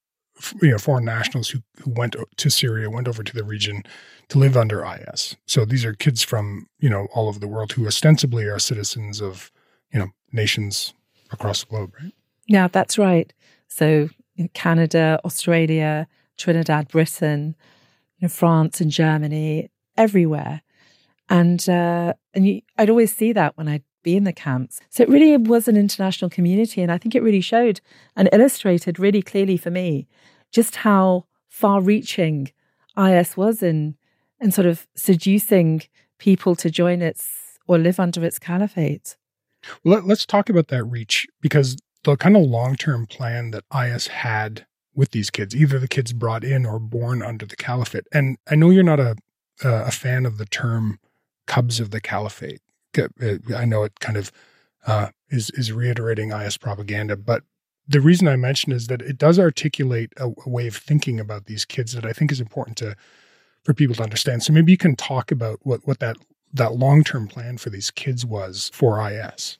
you 0.60 0.70
know 0.70 0.78
foreign 0.78 1.04
nationals 1.04 1.48
who, 1.48 1.60
who 1.80 1.90
went 1.90 2.16
to 2.36 2.50
Syria, 2.50 2.90
went 2.90 3.08
over 3.08 3.22
to 3.22 3.34
the 3.34 3.44
region 3.44 3.82
to 4.28 4.38
live 4.38 4.56
under 4.56 4.84
IS. 4.84 5.36
So 5.46 5.64
these 5.64 5.84
are 5.84 5.94
kids 5.94 6.22
from 6.22 6.66
you 6.78 6.90
know 6.90 7.08
all 7.14 7.28
over 7.28 7.38
the 7.38 7.48
world 7.48 7.72
who 7.72 7.86
ostensibly 7.86 8.44
are 8.44 8.58
citizens 8.58 9.20
of 9.20 9.50
you 9.92 9.98
know 9.98 10.08
nations 10.32 10.94
across 11.30 11.60
the 11.60 11.66
globe, 11.66 11.94
right? 12.00 12.12
Yeah, 12.46 12.68
that's 12.68 12.98
right. 12.98 13.32
So 13.68 14.08
Canada, 14.54 15.20
Australia, 15.24 16.06
Trinidad, 16.36 16.88
Britain, 16.88 17.56
you 18.18 18.26
know, 18.26 18.28
France, 18.28 18.80
and 18.80 18.90
Germany, 18.90 19.70
everywhere, 19.96 20.62
and 21.28 21.68
uh, 21.68 22.14
and 22.34 22.46
you, 22.46 22.62
I'd 22.76 22.90
always 22.90 23.14
see 23.14 23.32
that 23.32 23.56
when 23.56 23.68
I'd 23.68 23.84
be 24.06 24.16
in 24.16 24.24
the 24.24 24.32
camps. 24.32 24.80
So 24.88 25.02
it 25.02 25.08
really 25.08 25.36
was 25.36 25.66
an 25.66 25.76
international 25.76 26.30
community. 26.30 26.80
And 26.80 26.92
I 26.92 26.96
think 26.96 27.14
it 27.14 27.24
really 27.24 27.40
showed 27.40 27.80
and 28.14 28.28
illustrated 28.32 29.00
really 29.00 29.20
clearly 29.20 29.56
for 29.56 29.70
me 29.70 30.06
just 30.52 30.76
how 30.76 31.26
far 31.48 31.80
reaching 31.80 32.52
IS 32.96 33.36
was 33.36 33.64
in, 33.64 33.96
in 34.40 34.52
sort 34.52 34.66
of 34.68 34.86
seducing 34.94 35.82
people 36.18 36.54
to 36.54 36.70
join 36.70 37.02
its 37.02 37.58
or 37.66 37.78
live 37.78 37.98
under 37.98 38.24
its 38.24 38.38
caliphate. 38.38 39.16
Well, 39.82 40.00
let's 40.02 40.24
talk 40.24 40.48
about 40.48 40.68
that 40.68 40.84
reach 40.84 41.26
because 41.40 41.76
the 42.04 42.16
kind 42.16 42.36
of 42.36 42.42
long 42.42 42.76
term 42.76 43.06
plan 43.06 43.50
that 43.50 43.64
IS 43.74 44.06
had 44.06 44.66
with 44.94 45.10
these 45.10 45.30
kids, 45.30 45.54
either 45.54 45.80
the 45.80 45.88
kids 45.88 46.12
brought 46.12 46.44
in 46.44 46.64
or 46.64 46.78
born 46.78 47.22
under 47.22 47.44
the 47.44 47.56
caliphate. 47.56 48.06
And 48.12 48.38
I 48.48 48.54
know 48.54 48.70
you're 48.70 48.84
not 48.84 49.00
a, 49.00 49.16
a 49.64 49.90
fan 49.90 50.24
of 50.24 50.38
the 50.38 50.46
term 50.46 51.00
cubs 51.48 51.80
of 51.80 51.90
the 51.90 52.00
caliphate. 52.00 52.60
I 52.98 53.64
know 53.64 53.84
it 53.84 54.00
kind 54.00 54.16
of 54.16 54.32
uh, 54.86 55.08
is 55.30 55.50
is 55.50 55.72
reiterating 55.72 56.30
IS 56.30 56.56
propaganda, 56.56 57.16
but 57.16 57.42
the 57.88 58.00
reason 58.00 58.28
I 58.28 58.36
mention 58.36 58.72
is 58.72 58.88
that 58.88 59.02
it 59.02 59.18
does 59.18 59.38
articulate 59.38 60.12
a, 60.16 60.32
a, 60.44 60.48
way 60.48 60.66
of 60.66 60.76
thinking 60.76 61.20
about 61.20 61.46
these 61.46 61.64
kids 61.64 61.92
that 61.92 62.04
I 62.04 62.12
think 62.12 62.32
is 62.32 62.40
important 62.40 62.76
to 62.78 62.96
for 63.62 63.74
people 63.74 63.94
to 63.96 64.02
understand. 64.02 64.42
So 64.42 64.52
maybe 64.52 64.72
you 64.72 64.78
can 64.78 64.96
talk 64.96 65.30
about 65.30 65.60
what 65.62 65.86
what 65.86 66.00
that 66.00 66.16
that 66.52 66.74
long 66.74 67.04
term 67.04 67.28
plan 67.28 67.58
for 67.58 67.70
these 67.70 67.90
kids 67.90 68.24
was 68.24 68.70
for 68.72 69.00
IS. 69.08 69.58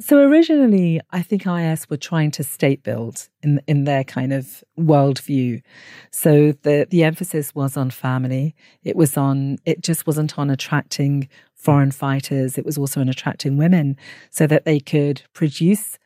So 0.00 0.18
originally, 0.18 0.98
I 1.10 1.20
think 1.20 1.46
IS 1.46 1.90
were 1.90 1.98
trying 1.98 2.30
to 2.32 2.42
state 2.42 2.82
build 2.82 3.28
in 3.42 3.60
in 3.66 3.84
their 3.84 4.02
kind 4.02 4.32
of 4.32 4.64
worldview. 4.78 5.62
So 6.10 6.52
the 6.62 6.86
the 6.88 7.04
emphasis 7.04 7.54
was 7.54 7.76
on 7.76 7.90
family. 7.90 8.54
It 8.82 8.96
was 8.96 9.16
on. 9.16 9.58
It 9.66 9.82
just 9.82 10.06
wasn't 10.06 10.38
on 10.38 10.48
attracting 10.48 11.28
foreign 11.60 11.90
fighters. 11.90 12.56
It 12.56 12.64
was 12.64 12.78
also 12.78 13.00
in 13.00 13.08
attracting 13.08 13.56
women, 13.56 13.96
so 14.30 14.46
that 14.46 14.64
they 14.64 14.80
could 14.80 15.22
produce 15.32 15.98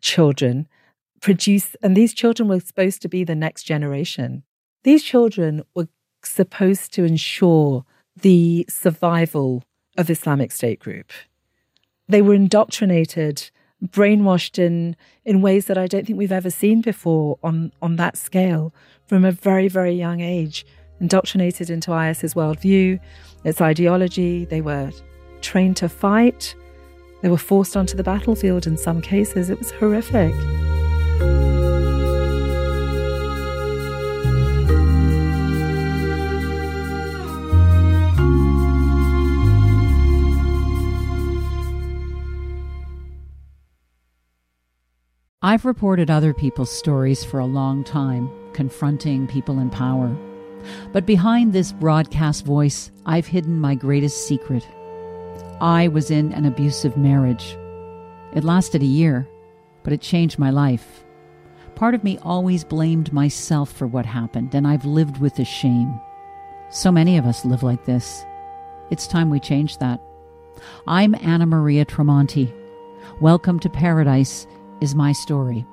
children, 0.00 0.68
produce, 1.20 1.74
and 1.82 1.96
these 1.96 2.14
children 2.14 2.48
were 2.48 2.60
supposed 2.60 3.02
to 3.02 3.08
be 3.08 3.24
the 3.24 3.34
next 3.34 3.64
generation. 3.64 4.42
These 4.84 5.02
children 5.02 5.62
were 5.74 5.88
supposed 6.24 6.92
to 6.94 7.04
ensure 7.04 7.84
the 8.20 8.66
survival 8.68 9.64
of 9.96 10.10
Islamic 10.10 10.52
State 10.52 10.80
group 10.80 11.12
they 12.08 12.22
were 12.22 12.34
indoctrinated, 12.34 13.50
brainwashed 13.84 14.58
in 14.58 14.96
in 15.24 15.42
ways 15.42 15.66
that 15.66 15.78
I 15.78 15.86
don't 15.86 16.06
think 16.06 16.18
we've 16.18 16.32
ever 16.32 16.50
seen 16.50 16.80
before 16.80 17.38
on 17.42 17.72
on 17.80 17.96
that 17.96 18.16
scale 18.16 18.74
from 19.06 19.24
a 19.24 19.32
very 19.32 19.68
very 19.68 19.92
young 19.92 20.20
age 20.20 20.66
indoctrinated 21.00 21.70
into 21.70 21.92
IS's 21.92 22.34
worldview, 22.34 22.98
its 23.44 23.60
ideology. 23.60 24.44
They 24.44 24.60
were 24.60 24.90
trained 25.40 25.76
to 25.78 25.88
fight. 25.88 26.54
They 27.22 27.28
were 27.28 27.38
forced 27.38 27.76
onto 27.76 27.96
the 27.96 28.02
battlefield 28.02 28.66
in 28.66 28.76
some 28.76 29.00
cases. 29.00 29.50
It 29.50 29.58
was 29.58 29.70
horrific. 29.72 30.34
I've 45.40 45.64
reported 45.64 46.10
other 46.10 46.34
people's 46.34 46.70
stories 46.70 47.24
for 47.24 47.38
a 47.38 47.46
long 47.46 47.84
time, 47.84 48.28
confronting 48.52 49.28
people 49.28 49.60
in 49.60 49.70
power. 49.70 50.14
But 50.92 51.06
behind 51.06 51.52
this 51.52 51.72
broadcast 51.72 52.44
voice, 52.44 52.90
I've 53.06 53.26
hidden 53.26 53.60
my 53.60 53.74
greatest 53.74 54.26
secret. 54.26 54.66
I 55.60 55.88
was 55.88 56.10
in 56.10 56.32
an 56.32 56.44
abusive 56.44 56.96
marriage. 56.96 57.56
It 58.34 58.44
lasted 58.44 58.82
a 58.82 58.86
year, 58.86 59.28
but 59.82 59.92
it 59.92 60.00
changed 60.00 60.38
my 60.38 60.50
life. 60.50 61.04
Part 61.74 61.94
of 61.94 62.04
me 62.04 62.18
always 62.18 62.64
blamed 62.64 63.12
myself 63.12 63.72
for 63.72 63.86
what 63.86 64.06
happened, 64.06 64.54
and 64.54 64.66
I've 64.66 64.84
lived 64.84 65.18
with 65.18 65.36
the 65.36 65.44
shame. 65.44 66.00
So 66.70 66.92
many 66.92 67.16
of 67.16 67.24
us 67.24 67.44
live 67.44 67.62
like 67.62 67.84
this. 67.84 68.24
It's 68.90 69.06
time 69.06 69.30
we 69.30 69.40
change 69.40 69.78
that. 69.78 70.00
I'm 70.86 71.14
Anna 71.20 71.46
Maria 71.46 71.84
Tremonti. 71.84 72.52
Welcome 73.20 73.58
to 73.60 73.70
Paradise 73.70 74.46
is 74.80 74.94
my 74.94 75.12
story. 75.12 75.64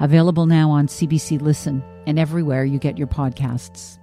Available 0.00 0.46
now 0.46 0.70
on 0.70 0.88
CBC 0.88 1.40
Listen 1.40 1.82
and 2.06 2.18
everywhere 2.18 2.64
you 2.64 2.78
get 2.78 2.98
your 2.98 3.06
podcasts. 3.06 3.98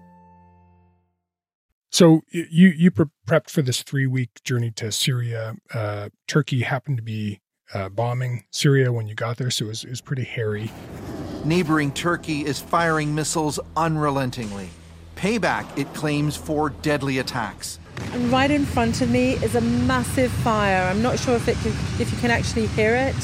So 1.91 2.21
you 2.29 2.67
you 2.67 2.91
prepped 2.91 3.49
for 3.49 3.61
this 3.61 3.81
three 3.81 4.05
week 4.05 4.43
journey 4.43 4.71
to 4.71 4.91
Syria. 4.91 5.55
Uh, 5.73 6.09
Turkey 6.27 6.61
happened 6.61 6.97
to 6.97 7.03
be 7.03 7.41
uh, 7.73 7.89
bombing 7.89 8.45
Syria 8.51 8.91
when 8.91 9.07
you 9.07 9.15
got 9.15 9.37
there, 9.37 9.51
so 9.51 9.65
it 9.65 9.67
was, 9.69 9.83
it 9.83 9.89
was 9.89 10.01
pretty 10.01 10.23
hairy. 10.23 10.71
Neighboring 11.45 11.91
Turkey 11.91 12.45
is 12.45 12.59
firing 12.59 13.13
missiles 13.13 13.59
unrelentingly. 13.75 14.69
Payback, 15.15 15.65
it 15.77 15.91
claims, 15.93 16.35
for 16.35 16.69
deadly 16.69 17.19
attacks. 17.19 17.79
And 18.13 18.31
right 18.31 18.49
in 18.49 18.65
front 18.65 19.01
of 19.01 19.09
me 19.09 19.33
is 19.33 19.55
a 19.55 19.61
massive 19.61 20.31
fire. 20.31 20.89
I'm 20.89 21.01
not 21.01 21.19
sure 21.19 21.35
if 21.35 21.47
it 21.47 21.57
can, 21.57 21.71
if 21.99 22.11
you 22.11 22.17
can 22.19 22.31
actually 22.31 22.67
hear 22.67 22.95
it. 22.95 23.15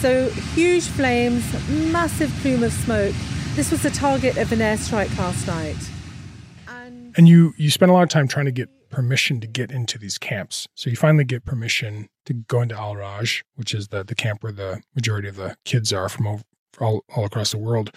So 0.00 0.28
huge 0.54 0.86
flames, 0.86 1.44
massive 1.92 2.30
plume 2.40 2.62
of 2.62 2.72
smoke. 2.72 3.14
This 3.54 3.70
was 3.70 3.82
the 3.82 3.90
target 3.90 4.36
of 4.36 4.52
an 4.52 4.60
airstrike 4.60 5.16
last 5.18 5.46
night. 5.46 5.76
And, 7.16 7.28
you 7.28 7.54
you 7.56 7.70
spent 7.70 7.90
a 7.90 7.94
lot 7.94 8.02
of 8.02 8.08
time 8.08 8.28
trying 8.28 8.46
to 8.46 8.52
get 8.52 8.68
permission 8.90 9.40
to 9.40 9.46
get 9.46 9.70
into 9.70 9.98
these 9.98 10.18
camps. 10.18 10.68
So 10.74 10.90
you 10.90 10.96
finally 10.96 11.24
get 11.24 11.44
permission 11.44 12.08
to 12.26 12.34
go 12.34 12.60
into 12.60 12.76
Al 12.76 12.94
Roj, 12.94 13.42
which 13.54 13.74
is 13.74 13.88
the 13.88 14.04
the 14.04 14.14
camp 14.14 14.42
where 14.42 14.52
the 14.52 14.82
majority 14.94 15.28
of 15.28 15.36
the 15.36 15.56
kids 15.64 15.92
are 15.92 16.08
from 16.08 16.26
all, 16.26 16.40
all, 16.80 17.04
all 17.14 17.24
across 17.24 17.50
the 17.52 17.58
world. 17.58 17.90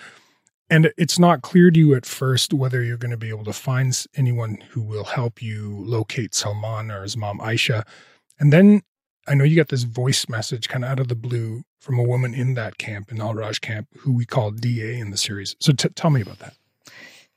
And 0.70 0.92
it's 0.98 1.20
not 1.20 1.44
clear 1.44 1.70
to 1.70 1.80
you 1.80 1.94
at 1.94 2.06
first 2.06 2.54
whether 2.54 2.82
you're 2.82 2.98
going 2.98 3.12
to 3.12 3.18
be 3.18 3.30
able 3.30 3.44
to 3.44 3.54
find 3.54 4.04
anyone 4.16 4.58
who 4.70 4.82
will 4.82 5.04
help 5.04 5.42
you 5.42 5.84
locate 5.86 6.32
Salmaan 6.32 6.92
or 6.92 7.04
his 7.04 7.16
mom 7.16 7.40
Aisha. 7.40 7.86
And 8.40 8.52
then 8.52 8.82
I 9.28 9.36
know 9.36 9.44
you 9.44 9.56
got 9.56 9.70
this 9.70 9.84
voice 9.84 10.28
message 10.28 10.68
kind 10.68 10.84
of 10.84 10.90
out 10.90 11.00
of 11.00 11.08
the 11.08 11.16
blue 11.16 11.64
from 11.80 12.00
a 12.00 12.04
woman 12.04 12.34
in 12.34 12.56
that 12.56 12.78
camp, 12.78 13.12
in 13.12 13.22
Al 13.22 13.36
Roj 13.36 13.62
camp, 13.62 13.88
who 14.00 14.12
we 14.12 14.26
call 14.26 14.52
DA 14.52 14.98
in 14.98 15.12
the 15.12 15.18
series. 15.18 15.56
So 15.60 15.72
t- 15.72 15.90
tell 15.90 16.10
me 16.10 16.22
about 16.22 16.40
that. 16.40 16.54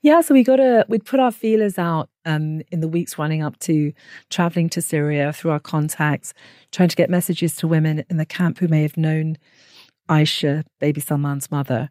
Yeah, 0.01 0.21
so 0.21 0.33
we 0.33 0.43
got 0.43 0.59
a 0.59 0.85
we'd 0.87 1.05
put 1.05 1.19
our 1.19 1.31
feelers 1.31 1.77
out 1.77 2.09
um, 2.25 2.61
in 2.71 2.79
the 2.79 2.87
weeks 2.87 3.17
running 3.17 3.41
up 3.41 3.59
to 3.59 3.91
traveling 4.29 4.69
to 4.69 4.81
Syria 4.81 5.33
through 5.33 5.51
our 5.51 5.59
contacts, 5.59 6.33
trying 6.71 6.89
to 6.89 6.95
get 6.95 7.09
messages 7.09 7.55
to 7.57 7.67
women 7.67 8.05
in 8.09 8.17
the 8.17 8.25
camp 8.25 8.59
who 8.59 8.67
may 8.67 8.81
have 8.81 8.95
known 8.95 9.37
Aisha, 10.07 10.63
baby 10.79 11.01
Salmaan's 11.01 11.51
mother. 11.51 11.89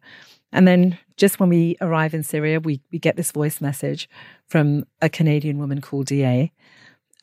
And 0.51 0.67
then 0.67 0.97
just 1.17 1.39
when 1.39 1.49
we 1.49 1.77
arrive 1.81 2.15
in 2.15 2.23
Syria, 2.23 2.59
we 2.59 2.81
we 2.91 2.97
get 2.97 3.15
this 3.15 3.31
voice 3.31 3.61
message 3.61 4.09
from 4.47 4.85
a 5.01 5.09
Canadian 5.09 5.59
woman 5.59 5.79
called 5.79 6.07
DA, 6.07 6.51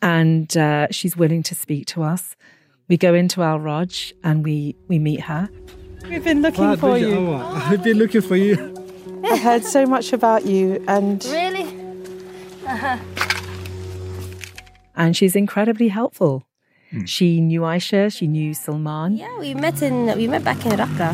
and 0.02 0.56
uh, 0.56 0.86
she's 0.92 1.16
willing 1.16 1.42
to 1.42 1.54
speak 1.56 1.86
to 1.86 2.04
us. 2.04 2.36
We 2.88 2.96
go 2.96 3.14
into 3.14 3.42
Al 3.42 3.58
Roj 3.58 4.12
and 4.22 4.44
we, 4.44 4.76
we 4.86 5.00
meet 5.00 5.20
her. 5.22 5.48
We've 6.08 6.22
been 6.22 6.40
looking 6.40 6.76
for 6.76 6.96
you. 6.96 7.34
I've 7.34 7.82
been 7.82 7.98
looking 7.98 8.20
for 8.20 8.36
you. 8.36 8.85
I've 9.32 9.40
heard 9.40 9.64
so 9.64 9.86
much 9.86 10.12
about 10.12 10.46
you 10.46 10.82
and 10.88 11.24
Really? 11.26 11.64
Uh-huh. 12.66 12.98
and 14.96 15.16
she's 15.16 15.36
incredibly 15.36 15.88
helpful. 15.88 16.44
She 17.04 17.40
knew 17.40 17.60
Aisha, 17.62 18.12
she 18.16 18.26
knew 18.26 18.52
Salmaan. 18.52 19.18
Yeah, 19.18 19.38
we 19.38 19.54
met 19.54 19.82
in 19.82 20.06
we 20.16 20.26
met 20.28 20.44
back 20.44 20.64
in 20.64 20.72
Raqqa. 20.72 21.10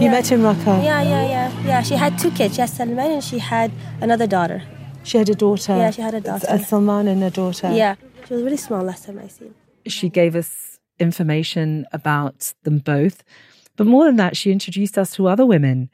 You 0.00 0.10
met 0.10 0.30
in 0.30 0.40
Raqqa. 0.40 0.84
Yeah, 0.84 1.02
yeah, 1.02 1.26
yeah, 1.34 1.62
yeah. 1.64 1.82
She 1.82 1.94
had 1.94 2.18
two 2.18 2.30
kids. 2.30 2.54
She 2.54 2.60
had 2.60 2.70
Salmaan 2.70 3.14
and 3.14 3.24
she 3.24 3.38
had 3.38 3.72
another 4.00 4.26
daughter. 4.26 4.62
She 5.02 5.16
had 5.18 5.28
a 5.30 5.34
daughter. 5.34 5.76
Yeah, 5.76 5.90
she 5.90 6.02
had 6.02 6.14
a 6.14 6.20
daughter. 6.20 6.46
A 6.50 6.58
Salmaan 6.58 7.08
and 7.08 7.22
a 7.24 7.30
daughter. 7.30 7.70
Yeah, 7.72 7.94
she 8.26 8.34
was 8.34 8.42
really 8.42 8.56
small 8.58 8.82
last 8.82 9.06
time 9.06 9.18
I 9.18 9.28
seen. 9.28 9.54
She 9.86 10.08
gave 10.10 10.36
us 10.36 10.78
information 10.98 11.86
about 11.92 12.52
them 12.64 12.78
both. 12.78 13.22
But 13.76 13.86
more 13.86 14.04
than 14.04 14.16
that, 14.16 14.36
she 14.36 14.52
introduced 14.52 14.96
us 14.98 15.14
to 15.16 15.26
other 15.28 15.46
women 15.46 15.90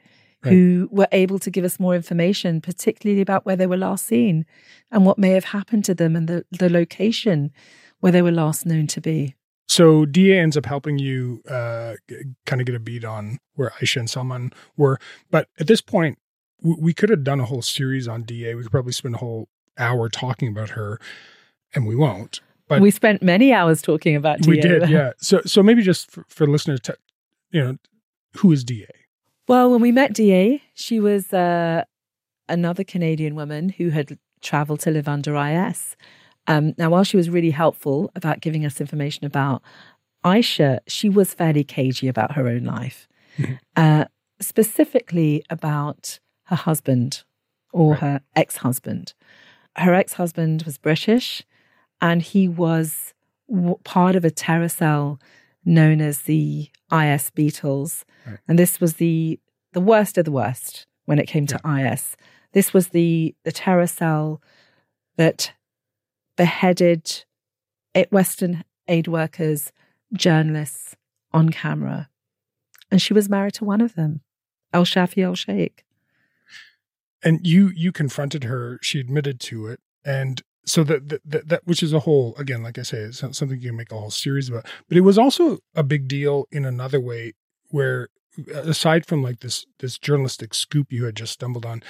who 0.49 0.89
were 0.91 1.07
able 1.11 1.39
to 1.39 1.49
give 1.49 1.63
us 1.63 1.79
more 1.79 1.95
information, 1.95 2.61
particularly 2.61 3.21
about 3.21 3.45
where 3.45 3.55
they 3.55 3.67
were 3.67 3.77
last 3.77 4.05
seen 4.05 4.45
and 4.91 5.05
what 5.05 5.17
may 5.17 5.29
have 5.29 5.45
happened 5.45 5.85
to 5.85 5.95
them 5.95 6.15
and 6.15 6.27
the, 6.27 6.45
the 6.51 6.69
location 6.69 7.51
where 7.99 8.11
they 8.11 8.21
were 8.21 8.31
last 8.31 8.65
known 8.65 8.87
to 8.87 9.01
be. 9.01 9.35
So 9.67 10.05
DA 10.05 10.39
ends 10.39 10.57
up 10.57 10.65
helping 10.65 10.99
you 10.99 11.41
uh, 11.49 11.95
kind 12.45 12.61
of 12.61 12.65
get 12.65 12.75
a 12.75 12.79
beat 12.79 13.05
on 13.05 13.39
where 13.55 13.71
Aisha 13.81 13.97
and 13.97 14.09
Salmaan 14.09 14.53
were. 14.75 14.99
But 15.31 15.47
at 15.59 15.67
this 15.67 15.81
point, 15.81 16.19
w- 16.61 16.79
we 16.79 16.93
could 16.93 17.09
have 17.09 17.23
done 17.23 17.39
a 17.39 17.45
whole 17.45 17.61
series 17.61 18.07
on 18.07 18.23
DA. 18.23 18.55
We 18.55 18.63
could 18.63 18.71
probably 18.71 18.91
spend 18.91 19.15
a 19.15 19.19
whole 19.19 19.47
hour 19.77 20.09
talking 20.09 20.49
about 20.49 20.71
her, 20.71 20.99
and 21.73 21.87
we 21.87 21.95
won't. 21.95 22.41
But 22.67 22.81
we 22.81 22.91
spent 22.91 23.23
many 23.23 23.53
hours 23.53 23.81
talking 23.81 24.15
about 24.15 24.45
we 24.45 24.59
did, 24.59 24.89
yeah. 24.89 25.11
So, 25.17 25.41
so 25.45 25.63
maybe 25.63 25.81
just 25.81 26.11
for, 26.11 26.25
for 26.29 26.45
listeners, 26.47 26.79
to, 26.81 26.97
you 27.51 27.63
know, 27.63 27.77
who 28.37 28.51
is 28.51 28.63
DA? 28.63 28.87
Well, 29.47 29.71
when 29.71 29.81
we 29.81 29.91
met 29.91 30.13
DA, 30.13 30.61
she 30.73 30.99
was 30.99 31.33
uh, 31.33 31.83
another 32.47 32.83
Canadian 32.83 33.35
woman 33.35 33.69
who 33.69 33.89
had 33.89 34.17
traveled 34.41 34.79
to 34.81 34.91
live 34.91 35.07
under 35.07 35.35
IS. 35.35 35.95
Um, 36.47 36.73
now, 36.77 36.89
while 36.89 37.03
she 37.03 37.17
was 37.17 37.29
really 37.29 37.51
helpful 37.51 38.11
about 38.15 38.41
giving 38.41 38.65
us 38.65 38.79
information 38.81 39.25
about 39.25 39.61
Aisha, 40.25 40.79
she 40.87 41.09
was 41.09 41.33
fairly 41.33 41.63
cagey 41.63 42.07
about 42.07 42.33
her 42.33 42.47
own 42.47 42.63
life, 42.63 43.07
uh, 43.75 44.05
specifically 44.39 45.43
about 45.49 46.19
her 46.45 46.55
husband 46.55 47.23
or 47.73 47.91
Right. 47.91 47.99
her 48.01 48.21
ex 48.35 48.57
husband. 48.57 49.13
Her 49.77 49.93
ex 49.93 50.13
husband 50.13 50.63
was 50.63 50.77
British 50.77 51.43
and 51.99 52.21
he 52.21 52.47
was 52.47 53.13
w- 53.49 53.77
part 53.83 54.15
of 54.15 54.23
a 54.23 54.29
terror 54.31 54.69
cell 54.69 55.19
known 55.65 56.01
as 56.01 56.21
the 56.21 56.69
IS 56.91 57.31
Beatles. 57.35 58.03
Right. 58.25 58.39
And 58.47 58.59
this 58.59 58.79
was 58.79 58.95
the, 58.95 59.39
the 59.73 59.81
worst 59.81 60.17
of 60.17 60.25
the 60.25 60.31
worst 60.31 60.87
when 61.05 61.19
it 61.19 61.27
came 61.27 61.47
to 61.47 61.59
IS. 61.65 62.15
This 62.53 62.73
was 62.73 62.89
the, 62.89 63.35
the 63.43 63.51
terror 63.51 63.87
cell 63.87 64.41
that 65.17 65.53
beheaded 66.37 67.23
Western 68.11 68.63
aid 68.87 69.07
workers, 69.07 69.71
journalists 70.13 70.95
on 71.31 71.49
camera. 71.49 72.09
And 72.91 73.01
she 73.01 73.13
was 73.13 73.29
married 73.29 73.55
to 73.55 73.65
one 73.65 73.81
of 73.81 73.95
them, 73.95 74.21
El 74.71 74.85
Shafee 74.85 75.23
Elsheikh. 75.23 75.79
and 77.23 77.45
you 77.45 77.71
you 77.75 77.91
confronted 77.91 78.43
her 78.43 78.77
she 78.81 78.99
admitted 78.99 79.39
to 79.39 79.67
it 79.67 79.79
and 80.05 80.41
so 80.65 80.83
that 80.83 81.09
that, 81.25 81.47
that, 81.47 81.61
which 81.65 81.83
is 81.83 81.93
a 81.93 81.99
whole 81.99 82.35
again 82.37 82.63
like 82.63 82.77
i 82.77 82.81
say 82.81 82.97
it's 82.97 83.19
something 83.19 83.61
you 83.61 83.69
can 83.69 83.75
make 83.75 83.91
a 83.91 83.97
whole 83.97 84.11
series 84.11 84.49
about 84.49 84.65
but 84.87 84.97
it 84.97 85.01
was 85.01 85.17
also 85.17 85.59
a 85.75 85.83
big 85.83 86.07
deal 86.07 86.45
in 86.51 86.65
another 86.65 86.99
way 86.99 87.33
where 87.69 88.09
uh, 88.53 88.59
aside 88.59 89.05
from 89.05 89.21
like 89.21 89.39
this 89.41 89.65
this 89.79 89.97
journalistic 89.97 90.53
scoop 90.53 90.91
you 90.91 91.05
had 91.05 91.15
just 91.15 91.33
stumbled 91.33 91.65
on 91.65 91.83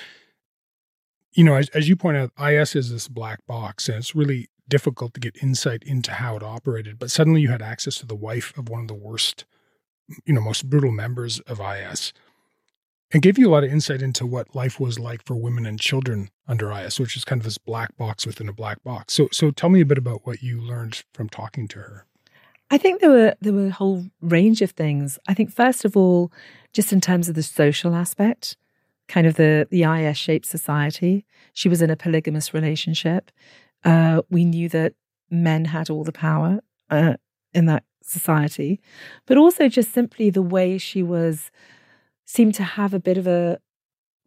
you 1.33 1.43
know 1.43 1.55
as, 1.55 1.69
as 1.69 1.87
you 1.87 1.95
point 1.95 2.17
out 2.17 2.31
is 2.37 2.75
is 2.75 2.91
this 2.91 3.07
black 3.07 3.45
box 3.45 3.87
and 3.87 3.97
it's 3.97 4.15
really 4.15 4.47
difficult 4.67 5.13
to 5.13 5.19
get 5.19 5.35
insight 5.43 5.83
into 5.83 6.11
how 6.11 6.35
it 6.35 6.43
operated 6.43 6.97
but 6.97 7.11
suddenly 7.11 7.41
you 7.41 7.49
had 7.49 7.61
access 7.61 7.95
to 7.95 8.05
the 8.05 8.15
wife 8.15 8.57
of 8.57 8.69
one 8.69 8.81
of 8.81 8.87
the 8.87 8.93
worst 8.93 9.45
you 10.25 10.33
know 10.33 10.41
most 10.41 10.69
brutal 10.69 10.91
members 10.91 11.39
of 11.41 11.59
is 11.59 12.13
and 13.13 13.21
gave 13.21 13.37
you 13.37 13.47
a 13.47 13.51
lot 13.51 13.63
of 13.63 13.71
insight 13.71 14.01
into 14.01 14.25
what 14.25 14.55
life 14.55 14.79
was 14.79 14.99
like 14.99 15.23
for 15.23 15.35
women 15.35 15.65
and 15.65 15.79
children 15.79 16.29
under 16.47 16.71
IS, 16.71 16.99
which 16.99 17.15
is 17.15 17.23
kind 17.23 17.39
of 17.39 17.45
this 17.45 17.59
black 17.59 17.95
box 17.95 18.25
within 18.25 18.49
a 18.49 18.53
black 18.53 18.83
box. 18.83 19.13
So, 19.13 19.29
so 19.31 19.51
tell 19.51 19.69
me 19.69 19.81
a 19.81 19.85
bit 19.85 19.99
about 19.99 20.25
what 20.25 20.41
you 20.41 20.59
learned 20.59 21.03
from 21.13 21.29
talking 21.29 21.67
to 21.69 21.79
her. 21.79 22.05
I 22.71 22.79
think 22.79 23.01
there 23.01 23.11
were 23.11 23.35
there 23.39 23.53
were 23.53 23.67
a 23.67 23.71
whole 23.71 24.05
range 24.19 24.63
of 24.63 24.71
things. 24.71 25.19
I 25.27 25.35
think 25.35 25.51
first 25.51 25.85
of 25.85 25.95
all, 25.95 26.31
just 26.71 26.91
in 26.91 27.01
terms 27.01 27.29
of 27.29 27.35
the 27.35 27.43
social 27.43 27.93
aspect, 27.93 28.57
kind 29.07 29.27
of 29.27 29.35
the 29.35 29.67
the 29.69 29.83
IS 29.83 30.17
shaped 30.17 30.47
society. 30.47 31.23
She 31.53 31.69
was 31.69 31.83
in 31.83 31.91
a 31.91 31.95
polygamous 31.95 32.51
relationship. 32.51 33.29
Uh, 33.83 34.23
we 34.31 34.43
knew 34.43 34.69
that 34.69 34.93
men 35.29 35.65
had 35.65 35.91
all 35.91 36.03
the 36.03 36.11
power 36.11 36.61
uh, 36.89 37.15
in 37.53 37.67
that 37.67 37.83
society, 38.01 38.79
but 39.27 39.37
also 39.37 39.67
just 39.67 39.93
simply 39.93 40.31
the 40.31 40.41
way 40.41 40.79
she 40.79 41.03
was 41.03 41.51
seemed 42.25 42.55
to 42.55 42.63
have 42.63 42.93
a 42.93 42.99
bit 42.99 43.17
of 43.17 43.27
a 43.27 43.59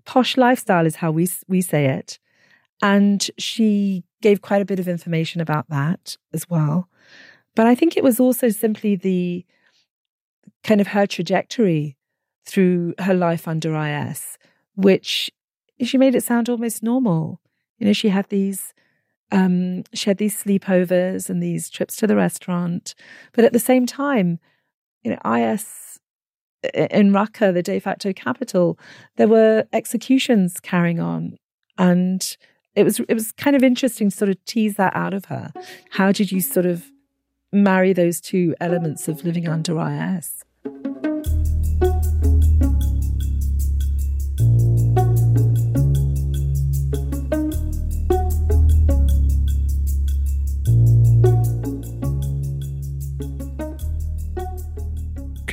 posh 0.05 0.37
lifestyle, 0.37 0.87
is 0.87 0.97
how 0.97 1.11
we 1.11 1.29
we 1.49 1.61
say 1.61 1.87
it, 1.87 2.19
and 2.83 3.31
she 3.39 4.05
gave 4.23 4.43
quite 4.43 4.63
a 4.63 4.67
bit 4.67 4.81
of 4.81 4.89
information 4.89 5.41
about 5.41 5.69
that 5.69 6.17
as 6.33 6.49
well. 6.49 6.89
But 7.55 7.67
I 7.67 7.75
think 7.75 7.97
it 7.97 8.05
was 8.05 8.21
also 8.21 8.49
simply 8.51 8.97
the 8.97 9.45
kind 10.63 10.81
of 10.81 10.89
her 10.89 11.07
trajectory 11.07 11.97
through 12.45 12.95
her 13.01 13.15
life 13.15 13.49
under 13.49 13.75
IS, 13.77 14.39
which 14.75 15.31
she 15.83 15.99
made 15.99 16.15
it 16.15 16.23
sound 16.25 16.49
almost 16.49 16.83
normal. 16.83 17.41
You 17.79 17.87
know, 17.87 17.93
she 17.93 18.09
had 18.09 18.29
these 18.29 18.73
um, 19.33 19.83
she 19.93 20.09
had 20.09 20.19
these 20.19 20.41
sleepovers 20.41 21.29
and 21.29 21.43
these 21.43 21.69
trips 21.69 21.97
to 21.97 22.07
the 22.07 22.17
restaurant, 22.17 22.95
but 23.33 23.45
at 23.45 23.53
the 23.53 23.59
same 23.59 23.85
time, 23.87 24.39
you 25.03 25.11
know, 25.11 25.35
IS 25.35 25.86
in 26.75 27.13
Raqqa, 27.13 27.53
the 27.53 27.63
de 27.63 27.79
facto 27.79 28.13
capital, 28.13 28.79
there 29.17 29.29
were 29.29 29.65
executions 29.73 30.61
carrying 30.61 31.01
on, 31.01 31.37
and 31.79 32.37
it 32.75 32.85
was 32.85 33.01
it 33.01 33.15
was 33.15 33.33
kind 33.33 33.57
of 33.57 33.63
interesting 33.63 34.11
to 34.11 34.17
sort 34.17 34.31
of 34.31 34.45
tease 34.45 34.77
that 34.77 34.95
out 34.95 35.15
of 35.15 35.27
her. 35.27 35.53
How 35.91 36.13
did 36.13 36.33
you 36.33 36.41
sort 36.41 36.67
of 36.67 36.91
marry 37.53 37.93
those 37.93 38.21
two 38.21 38.55
elements 38.61 39.09
of 39.09 39.25
living 39.25 39.49
under 39.49 39.81
IS? 39.81 40.45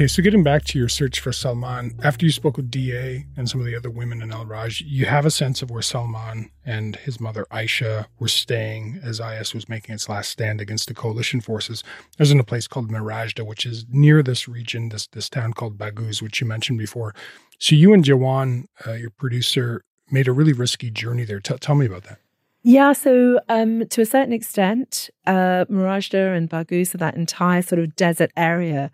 Okay, 0.03 0.09
so 0.09 0.21
getting 0.21 0.43
back 0.43 0.65
to 0.65 0.77
your 0.77 0.89
search 0.89 1.21
for 1.21 1.31
Salmaan, 1.31 1.97
after 2.03 2.25
you 2.25 2.31
spoke 2.33 2.57
with 2.57 2.69
DA 2.69 3.25
and 3.37 3.49
some 3.49 3.61
of 3.61 3.65
the 3.65 3.73
other 3.73 3.89
women 3.89 4.21
in 4.21 4.33
Al 4.33 4.45
Roj, 4.45 4.83
you 4.85 5.05
have 5.05 5.25
a 5.25 5.31
sense 5.31 5.61
of 5.61 5.71
where 5.71 5.79
Salmaan 5.79 6.49
and 6.65 6.97
his 6.97 7.21
mother 7.21 7.47
Aisha 7.51 8.07
were 8.19 8.27
staying 8.27 8.99
as 9.01 9.21
IS 9.21 9.53
was 9.53 9.69
making 9.69 9.95
its 9.95 10.09
last 10.09 10.29
stand 10.29 10.59
against 10.59 10.89
the 10.89 10.93
coalition 10.93 11.39
forces. 11.39 11.85
There's 12.17 12.31
in 12.31 12.39
a 12.41 12.43
place 12.43 12.67
called 12.67 12.91
Mirajda, 12.91 13.47
which 13.47 13.65
is 13.65 13.85
near 13.87 14.21
this 14.21 14.45
region, 14.45 14.89
this 14.89 15.07
this 15.07 15.29
town 15.29 15.53
called 15.53 15.77
Baghouz, 15.77 16.21
which 16.21 16.41
you 16.41 16.47
mentioned 16.47 16.79
before. 16.79 17.15
So 17.57 17.73
you 17.73 17.93
and 17.93 18.03
Jawan, 18.03 18.65
uh, 18.85 18.95
your 18.95 19.11
producer, 19.11 19.85
made 20.11 20.27
a 20.27 20.33
really 20.33 20.51
risky 20.51 20.91
journey 20.91 21.23
there. 21.23 21.39
T- 21.39 21.55
tell 21.59 21.75
me 21.75 21.85
about 21.85 22.03
that. 22.03 22.19
Yeah, 22.65 22.93
so 22.93 23.39
um, 23.49 23.85
to 23.89 24.01
a 24.01 24.05
certain 24.05 24.31
extent, 24.31 25.09
uh, 25.27 25.65
Mirajda 25.69 26.35
and 26.35 26.87
so 26.87 26.97
that 26.97 27.15
entire 27.15 27.61
sort 27.61 27.79
of 27.79 27.95
desert 27.95 28.31
area, 28.37 28.89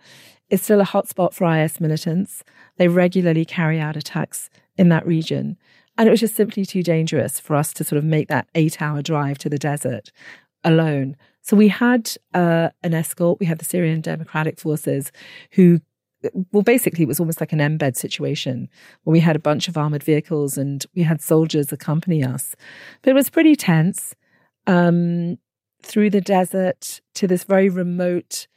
is 0.49 0.61
still 0.61 0.81
a 0.81 0.85
hotspot 0.85 1.33
for 1.33 1.45
IS 1.55 1.79
militants. 1.79 2.43
They 2.77 2.87
regularly 2.87 3.45
carry 3.45 3.79
out 3.79 3.95
attacks 3.95 4.49
in 4.77 4.89
that 4.89 5.05
region. 5.05 5.57
And 5.97 6.07
it 6.07 6.11
was 6.11 6.19
just 6.19 6.35
simply 6.35 6.65
too 6.65 6.81
dangerous 6.81 7.39
for 7.39 7.55
us 7.55 7.73
to 7.73 7.83
sort 7.83 7.97
of 7.97 8.05
make 8.05 8.29
that 8.29 8.47
eight 8.55 8.81
hour 8.81 9.01
drive 9.01 9.37
to 9.39 9.49
the 9.49 9.57
desert 9.57 10.11
alone. 10.63 11.15
So 11.41 11.55
we 11.55 11.67
had 11.67 12.11
uh, 12.33 12.69
an 12.83 12.93
escort. 12.93 13.39
We 13.39 13.45
had 13.45 13.59
the 13.59 13.65
Syrian 13.65 14.01
Democratic 14.01 14.59
Forces 14.59 15.11
who, 15.51 15.81
well, 16.51 16.63
basically, 16.63 17.03
it 17.03 17.07
was 17.07 17.19
almost 17.19 17.39
like 17.39 17.53
an 17.53 17.59
embed 17.59 17.95
situation 17.95 18.69
where 19.03 19.13
we 19.13 19.19
had 19.19 19.35
a 19.35 19.39
bunch 19.39 19.67
of 19.67 19.77
armored 19.77 20.03
vehicles 20.03 20.57
and 20.57 20.85
we 20.95 21.03
had 21.03 21.21
soldiers 21.21 21.71
accompany 21.71 22.23
us. 22.23 22.55
But 23.01 23.11
it 23.11 23.13
was 23.13 23.29
pretty 23.29 23.55
tense 23.55 24.15
um, 24.67 25.37
through 25.81 26.09
the 26.09 26.21
desert 26.21 27.01
to 27.15 27.27
this 27.27 27.43
very 27.43 27.69
remote 27.69 28.47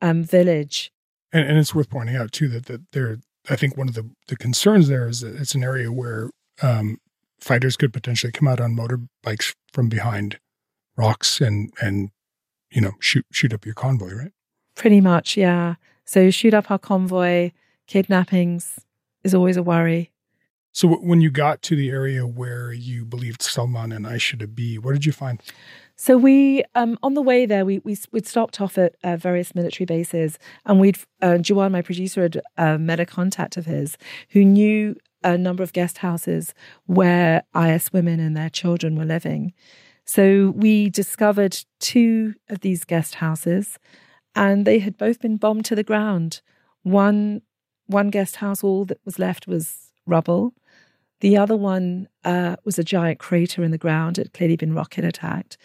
um, 0.00 0.22
village 0.22 0.92
and, 1.32 1.46
and 1.46 1.58
it's 1.58 1.74
worth 1.74 1.90
pointing 1.90 2.16
out 2.16 2.32
too 2.32 2.48
that 2.48 2.66
that 2.66 2.90
there, 2.92 3.18
I 3.48 3.56
think 3.56 3.76
one 3.76 3.88
of 3.88 3.94
the 3.94 4.10
the 4.28 4.36
concerns 4.36 4.88
there 4.88 5.08
is 5.08 5.20
that 5.20 5.34
it's 5.36 5.54
an 5.54 5.64
area 5.64 5.92
where 5.92 6.30
um, 6.62 6.98
fighters 7.40 7.76
could 7.76 7.92
potentially 7.92 8.32
come 8.32 8.48
out 8.48 8.60
on 8.60 8.74
motorbikes 8.74 9.54
from 9.72 9.88
behind 9.88 10.38
rocks 10.96 11.40
and 11.40 11.72
and 11.80 12.10
you 12.70 12.80
know 12.80 12.92
shoot 13.00 13.26
shoot 13.32 13.52
up 13.52 13.64
your 13.64 13.74
convoy, 13.74 14.14
right? 14.14 14.32
Pretty 14.74 15.00
much, 15.00 15.36
yeah. 15.36 15.74
So 16.08 16.30
shoot 16.30 16.54
up 16.54 16.70
our 16.70 16.78
convoy, 16.78 17.50
kidnappings 17.86 18.80
is 19.24 19.34
always 19.34 19.58
a 19.58 19.62
worry. 19.62 20.10
So 20.72 20.88
when 20.88 21.20
you 21.20 21.30
got 21.30 21.60
to 21.62 21.76
the 21.76 21.90
area 21.90 22.26
where 22.26 22.72
you 22.72 23.04
believed 23.04 23.42
Salmaan 23.42 23.94
and 23.94 24.06
Aisha 24.06 24.38
to 24.38 24.46
be, 24.46 24.78
what 24.78 24.94
did 24.94 25.04
you 25.04 25.12
find? 25.12 25.38
So 25.96 26.16
we, 26.16 26.64
um, 26.74 26.98
on 27.02 27.12
the 27.12 27.20
way 27.20 27.44
there, 27.44 27.66
we, 27.66 27.80
we 27.80 27.98
would 28.10 28.26
stopped 28.26 28.58
off 28.58 28.78
at 28.78 28.94
uh, 29.04 29.18
various 29.18 29.54
military 29.54 29.84
bases, 29.84 30.38
and 30.64 30.80
we'd 30.80 30.96
uh, 31.20 31.36
Juwan, 31.42 31.72
my 31.72 31.82
producer, 31.82 32.22
had 32.22 32.40
uh, 32.56 32.78
met 32.78 33.00
a 33.00 33.04
contact 33.04 33.58
of 33.58 33.66
his 33.66 33.98
who 34.30 34.46
knew 34.46 34.96
a 35.22 35.36
number 35.36 35.62
of 35.62 35.74
guest 35.74 35.98
houses 35.98 36.54
where 36.86 37.42
IS 37.54 37.92
women 37.92 38.18
and 38.18 38.34
their 38.34 38.48
children 38.48 38.96
were 38.96 39.04
living. 39.04 39.52
So 40.06 40.54
we 40.56 40.88
discovered 40.88 41.58
two 41.80 42.34
of 42.48 42.60
these 42.60 42.84
guest 42.84 43.16
houses, 43.16 43.78
and 44.34 44.66
they 44.66 44.78
had 44.78 44.96
both 44.96 45.20
been 45.20 45.36
bombed 45.36 45.64
to 45.66 45.74
the 45.74 45.82
ground. 45.82 46.40
One 46.82 47.42
one 47.86 48.10
guest 48.10 48.36
house, 48.36 48.62
all 48.62 48.84
that 48.84 49.00
was 49.04 49.18
left 49.18 49.46
was 49.46 49.90
rubble. 50.06 50.52
The 51.20 51.36
other 51.36 51.56
one 51.56 52.08
uh, 52.24 52.56
was 52.64 52.78
a 52.78 52.84
giant 52.84 53.18
crater 53.18 53.64
in 53.64 53.70
the 53.70 53.78
ground. 53.78 54.18
It 54.18 54.26
had 54.26 54.32
clearly 54.34 54.56
been 54.56 54.74
rocket 54.74 55.04
attacked. 55.04 55.56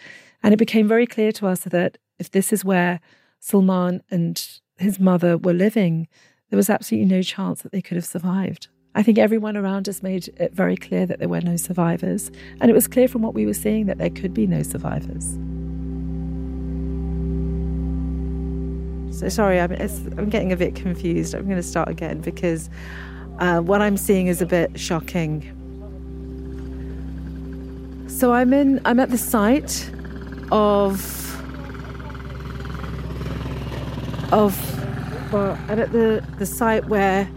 And 0.42 0.54
it 0.54 0.58
became 0.58 0.88
very 0.88 1.06
clear 1.06 1.32
to 1.34 1.48
us 1.48 1.62
that 1.62 1.98
if 2.20 2.32
this 2.32 2.52
is 2.52 2.66
where 2.66 3.00
Salmaan 3.42 4.02
and 4.10 4.46
his 4.78 5.00
mother 5.00 5.38
were 5.38 5.54
living, 5.54 6.08
there 6.50 6.58
was 6.58 6.70
absolutely 6.70 7.14
no 7.14 7.22
chance 7.22 7.62
that 7.62 7.72
they 7.72 7.82
could 7.82 7.96
have 7.96 8.06
survived. 8.06 8.68
I 8.96 9.04
think 9.04 9.18
everyone 9.18 9.58
around 9.58 9.90
us 9.90 10.04
made 10.04 10.30
it 10.38 10.54
very 10.54 10.78
clear 10.78 11.06
that 11.06 11.20
there 11.20 11.30
were 11.30 11.42
no 11.42 11.58
survivors. 11.58 12.32
And 12.62 12.70
it 12.70 12.74
was 12.74 12.88
clear 12.88 13.08
from 13.08 13.22
what 13.22 13.34
we 13.34 13.46
were 13.46 13.54
seeing 13.54 13.86
that 13.88 13.98
there 13.98 14.10
could 14.10 14.34
be 14.34 14.48
no 14.48 14.64
survivors. 14.64 15.38
So 19.14 19.30
sorry, 19.30 19.60
I'm, 19.60 19.72
I'm 19.72 20.30
getting 20.30 20.52
a 20.52 20.58
bit 20.58 20.74
confused. 20.74 21.36
I'm 21.36 21.46
going 21.46 21.58
to 21.58 21.64
start 21.64 21.88
again 21.88 22.20
because 22.20 22.70
uh, 23.38 23.62
what 23.62 23.80
I'm 23.80 23.96
seeing 23.96 24.26
is 24.26 24.42
a 24.42 24.46
bit 24.46 24.80
shocking. 24.80 25.42
So 28.08 28.34
I'm 28.34 28.54
in. 28.54 28.82
I'm 28.86 29.00
at 29.00 29.12
the 29.12 29.18
site 29.18 29.92
of 30.52 31.22
of 34.34 35.32
well, 35.32 35.60
I'm 35.68 35.80
at 35.80 35.92
the 35.92 36.26
the 36.40 36.46
site 36.46 36.88
where 36.88 37.30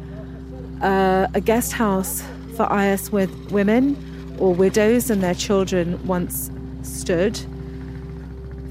uh, 0.82 1.26
a 1.34 1.40
guest 1.40 1.72
house 1.72 2.22
for 2.56 2.68
IS 2.78 3.12
with 3.12 3.30
women 3.50 4.36
or 4.38 4.54
widows 4.54 5.10
and 5.10 5.22
their 5.22 5.34
children 5.34 6.04
once 6.06 6.50
stood. 6.82 7.38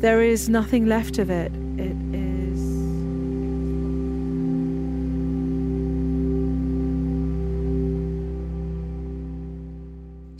There 0.01 0.21
is 0.21 0.49
nothing 0.49 0.85
left 0.85 1.17
of 1.17 1.29
it. 1.29 1.51
It 1.77 1.95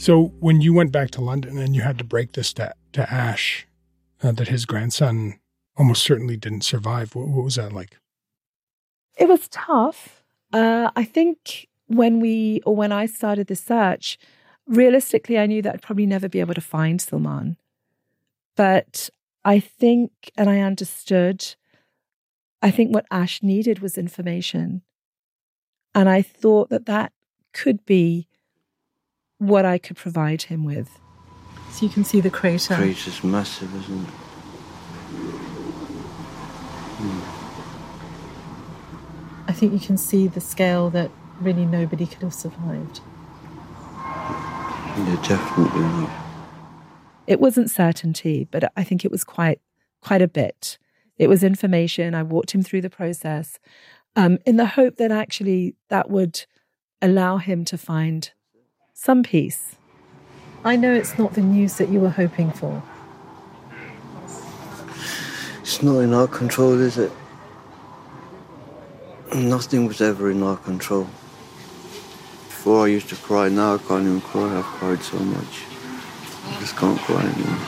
So 0.06 0.26
when 0.40 0.62
you 0.62 0.72
went 0.72 0.92
back 0.92 1.10
to 1.12 1.22
London 1.22 1.58
and 1.58 1.76
you 1.76 1.82
had 1.82 1.98
to 1.98 2.04
break 2.04 2.34
this 2.34 2.54
to, 2.54 2.76
to 2.94 3.12
Ash, 3.12 3.66
uh, 4.22 4.34
that 4.34 4.50
his 4.50 4.68
grandson 4.68 5.40
almost 5.78 6.04
certainly 6.04 6.38
didn't 6.38 6.62
survive. 6.62 7.16
What, 7.16 7.28
what 7.30 7.44
was 7.44 7.56
that 7.56 7.74
like? 7.74 7.98
It 9.18 9.28
was 9.28 9.48
tough. 9.48 10.24
Uh, 10.54 10.92
I 10.96 11.06
think 11.06 11.68
when 11.88 12.20
we 12.20 12.62
or 12.68 12.76
when 12.76 12.92
I 12.92 13.08
started 13.08 13.48
the 13.48 13.56
search, 13.56 14.20
realistically, 14.68 15.40
I 15.40 15.48
knew 15.48 15.64
that 15.64 15.74
I'd 15.74 15.82
probably 15.82 16.06
never 16.06 16.30
be 16.30 16.40
able 16.40 16.54
to 16.54 16.62
find 16.62 17.00
Salmaan. 17.00 17.56
But 18.56 19.10
I 19.44 19.60
think, 19.60 20.12
and 20.38 20.52
I 20.52 20.60
understood, 20.60 21.56
I 22.62 22.70
think 22.70 22.94
what 22.94 23.08
Ash 23.10 23.42
needed 23.42 23.80
was 23.80 23.98
information. 23.98 24.84
And 25.96 26.08
I 26.08 26.22
thought 26.22 26.70
that 26.70 26.86
that 26.86 27.12
could 27.54 27.88
be 27.88 28.28
what 29.38 29.66
I 29.66 29.78
could 29.78 29.98
provide 29.98 30.44
him 30.44 30.64
with. 30.64 31.00
So 31.72 31.86
you 31.86 31.92
can 31.92 32.04
see 32.04 32.22
the 32.22 32.30
crater. 32.30 32.76
The 32.76 32.82
crater's 32.82 33.24
massive, 33.24 33.76
isn't 33.76 34.04
it? 34.04 34.10
Hmm. 36.98 37.46
I 39.48 39.52
think 39.54 39.74
you 39.74 39.80
can 39.80 39.98
see 39.98 40.28
the 40.28 40.42
scale 40.42 40.90
that 40.92 41.12
really 41.40 41.66
nobody 41.66 42.06
could 42.06 42.24
have 42.24 42.34
survived. 42.34 43.02
Yeah, 44.98 45.22
definitely 45.28 45.82
not. 45.82 46.10
It 47.28 47.40
wasn't 47.40 47.70
certainty, 47.70 48.48
but 48.50 48.72
I 48.78 48.84
think 48.84 49.04
it 49.04 49.12
was 49.12 49.24
quite 49.24 49.60
quite 50.02 50.22
a 50.22 50.28
bit. 50.28 50.78
It 51.18 51.28
was 51.28 51.44
information. 51.44 52.14
I 52.16 52.24
walked 52.24 52.54
him 52.54 52.62
through 52.62 52.82
the 52.82 52.90
process 52.90 53.60
um, 54.16 54.38
in 54.46 54.58
the 54.58 54.66
hope 54.66 54.98
that 54.98 55.12
actually 55.12 55.76
that 55.90 56.10
would 56.10 56.46
allow 57.02 57.38
him 57.38 57.66
to 57.66 57.78
find 57.78 58.32
some 58.96 59.22
peace. 59.22 59.76
I 60.64 60.78
know 60.78 60.92
it's 60.92 61.20
not 61.20 61.34
the 61.34 61.42
news 61.42 61.76
that 61.76 61.90
you 61.90 62.00
were 62.00 62.10
hoping 62.10 62.50
for. 62.52 62.82
It's 65.60 65.84
not 65.84 66.00
in 66.00 66.14
our 66.14 66.28
control, 66.28 66.80
is 66.80 66.98
it? 66.98 67.12
Nothing 69.36 69.86
was 69.86 70.00
ever 70.02 70.32
in 70.32 70.42
our 70.42 70.56
control. 70.58 71.08
Before 72.48 72.86
I 72.86 72.88
used 72.88 73.10
to 73.10 73.16
cry, 73.16 73.50
now 73.50 73.76
I 73.76 73.78
can't 73.80 74.08
even 74.08 74.22
cry. 74.22 74.58
I've 74.58 74.64
cried 74.64 75.04
so 75.04 75.20
much. 75.20 75.64
I 76.48 76.60
just 76.62 76.78
can't 76.78 77.00
cry 77.02 77.22
anymore. 77.22 77.60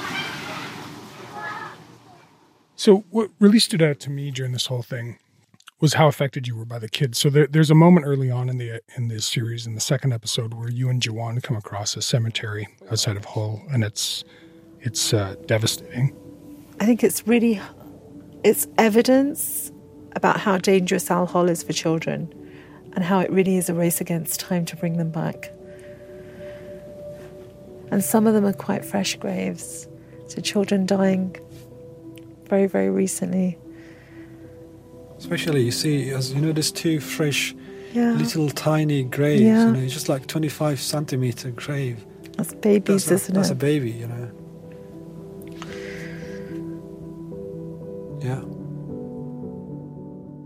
So, 2.77 3.03
what 3.11 3.31
really 3.39 3.59
stood 3.59 3.81
out 3.81 3.99
to 4.01 4.09
me 4.09 4.31
during 4.31 4.53
this 4.53 4.67
whole 4.67 4.81
thing 4.81 5.17
was 5.79 5.93
how 5.93 6.07
affected 6.07 6.47
you 6.47 6.55
were 6.55 6.65
by 6.65 6.79
the 6.79 6.89
kids. 6.89 7.19
So, 7.19 7.29
there, 7.29 7.47
there's 7.47 7.69
a 7.69 7.75
moment 7.75 8.05
early 8.05 8.31
on 8.31 8.49
in 8.49 8.57
the 8.57 8.81
in 8.95 9.07
this 9.07 9.25
series, 9.25 9.67
in 9.67 9.75
the 9.75 9.81
second 9.81 10.13
episode, 10.13 10.53
where 10.53 10.69
you 10.69 10.89
and 10.89 11.01
Jawan 11.01 11.41
come 11.43 11.57
across 11.57 11.95
a 11.95 12.01
cemetery 12.01 12.67
outside 12.91 13.17
of 13.17 13.25
Hol, 13.25 13.61
and 13.71 13.83
it's 13.83 14.23
it's 14.81 15.13
uh, 15.13 15.35
devastating. 15.45 16.15
I 16.79 16.85
think 16.85 17.03
it's 17.03 17.27
really 17.27 17.59
it's 18.43 18.67
evidence 18.77 19.71
about 20.15 20.39
how 20.39 20.57
dangerous 20.57 21.11
Al 21.11 21.25
Hol 21.27 21.49
is 21.49 21.63
for 21.63 21.73
children, 21.73 22.33
and 22.93 23.03
how 23.03 23.19
it 23.19 23.31
really 23.31 23.57
is 23.57 23.69
a 23.69 23.73
race 23.73 24.01
against 24.01 24.39
time 24.39 24.65
to 24.65 24.75
bring 24.75 24.97
them 24.97 25.11
back. 25.11 25.51
And 27.91 28.03
some 28.03 28.27
of 28.27 28.33
them 28.33 28.45
are 28.45 28.53
quite 28.53 28.83
fresh 28.83 29.15
graves, 29.15 29.87
so 30.27 30.41
children 30.41 30.85
dying 30.85 31.35
very, 32.45 32.67
very 32.67 32.89
recently. 32.89 33.57
Especially, 35.17 35.63
you 35.63 35.71
see, 35.71 36.09
as 36.11 36.33
you 36.33 36.41
know, 36.41 36.51
there's 36.51 36.71
two 36.71 36.99
fresh, 36.99 37.55
Yeah. 37.93 38.11
little 38.13 38.49
tiny 38.49 39.03
graves. 39.03 39.41
Yeah. 39.41 39.65
You 39.67 39.71
know, 39.73 39.79
it's 39.79 39.93
just 39.93 40.09
like 40.09 40.27
25 40.27 40.79
centimeter 40.79 41.51
grave. 41.51 42.05
That's 42.37 42.53
babies, 42.53 43.05
that's 43.05 43.23
a, 43.23 43.25
isn't 43.25 43.35
that's 43.35 43.49
it? 43.49 43.53
a 43.53 43.55
baby, 43.55 43.91
you 43.91 44.07
know. 44.07 44.31
Yeah. 48.21 48.41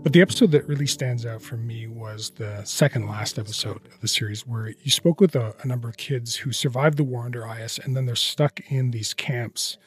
But 0.02 0.12
the 0.12 0.20
episode 0.20 0.50
that 0.50 0.66
really 0.66 0.86
stands 0.86 1.24
out 1.24 1.42
for 1.42 1.56
me 1.56 1.86
was 1.86 2.30
the 2.30 2.64
second 2.64 3.06
last 3.06 3.38
episode 3.38 3.86
of 3.86 4.00
the 4.00 4.08
series, 4.08 4.46
where 4.46 4.68
you 4.82 4.90
spoke 4.90 5.20
with 5.20 5.36
a, 5.36 5.54
a 5.62 5.66
number 5.66 5.88
of 5.88 5.96
kids 5.96 6.34
who 6.36 6.50
survived 6.52 6.96
the 6.96 7.04
war 7.04 7.24
under 7.24 7.46
IS 7.46 7.78
and 7.78 7.96
then 7.96 8.06
they're 8.06 8.16
stuck 8.16 8.58
in 8.68 8.90
these 8.90 9.14
camps. 9.14 9.78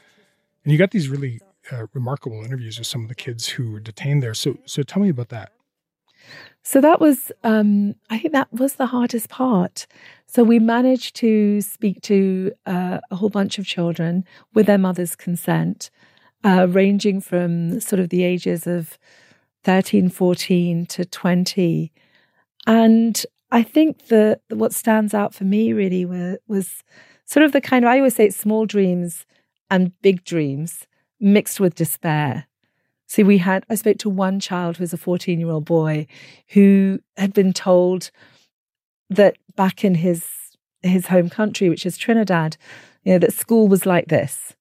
And 0.63 0.71
you 0.71 0.77
got 0.77 0.91
these 0.91 1.09
really 1.09 1.41
uh, 1.71 1.87
remarkable 1.93 2.43
interviews 2.43 2.77
with 2.77 2.87
some 2.87 3.03
of 3.03 3.09
the 3.09 3.15
kids 3.15 3.47
who 3.47 3.71
were 3.71 3.79
detained 3.79 4.21
there. 4.23 4.33
So, 4.33 4.57
so 4.65 4.83
tell 4.83 5.01
me 5.01 5.09
about 5.09 5.29
that. 5.29 5.51
So 6.63 6.81
that 6.81 6.99
was, 6.99 7.31
um, 7.43 7.95
I 8.09 8.17
think 8.17 8.33
that 8.33 8.51
was 8.51 8.75
the 8.75 8.87
hardest 8.87 9.29
part. 9.29 9.85
So 10.25 10.43
we 10.43 10.57
managed 10.57 11.15
to 11.17 11.61
speak 11.61 12.01
to 12.03 12.51
uh, 12.65 12.99
a 13.11 13.15
whole 13.15 13.29
bunch 13.29 13.59
of 13.59 13.67
children 13.67 14.25
with 14.53 14.65
their 14.65 14.79
mother's 14.79 15.15
consent, 15.15 15.91
uh, 16.43 16.67
ranging 16.67 17.21
from 17.21 17.79
sort 17.79 17.99
of 17.99 18.09
the 18.09 18.23
ages 18.23 18.65
of 18.65 18.97
13, 19.63 20.09
14 20.09 20.85
to 20.87 21.05
20. 21.05 21.91
And 22.65 23.25
I 23.51 23.61
think 23.61 24.07
that 24.07 24.41
what 24.49 24.73
stands 24.73 25.13
out 25.13 25.35
for 25.35 25.43
me 25.43 25.71
really 25.71 26.03
was, 26.03 26.37
was 26.47 26.83
sort 27.25 27.45
of 27.45 27.51
the 27.51 27.61
kind 27.61 27.85
of, 27.85 27.89
I 27.89 27.97
always 27.97 28.15
say 28.15 28.25
it's 28.25 28.37
small 28.37 28.65
dreams 28.65 29.27
and 29.69 29.91
big 30.01 30.23
dreams 30.23 30.87
mixed 31.19 31.59
with 31.59 31.75
despair. 31.75 32.47
See, 33.07 33.23
we 33.23 33.37
had, 33.37 33.65
I 33.69 33.75
spoke 33.75 33.97
to 33.99 34.09
one 34.09 34.39
child 34.39 34.77
who 34.77 34.83
was 34.83 34.93
a 34.93 34.97
14 34.97 35.39
year 35.39 35.49
old 35.49 35.65
boy 35.65 36.07
who 36.49 36.99
had 37.17 37.33
been 37.33 37.53
told 37.53 38.11
that 39.09 39.37
back 39.55 39.83
in 39.83 39.95
his, 39.95 40.25
his 40.81 41.07
home 41.07 41.29
country, 41.29 41.69
which 41.69 41.85
is 41.85 41.97
Trinidad, 41.97 42.57
you 43.03 43.13
know, 43.13 43.19
that 43.19 43.33
school 43.33 43.67
was 43.67 43.85
like 43.85 44.07
this. 44.07 44.55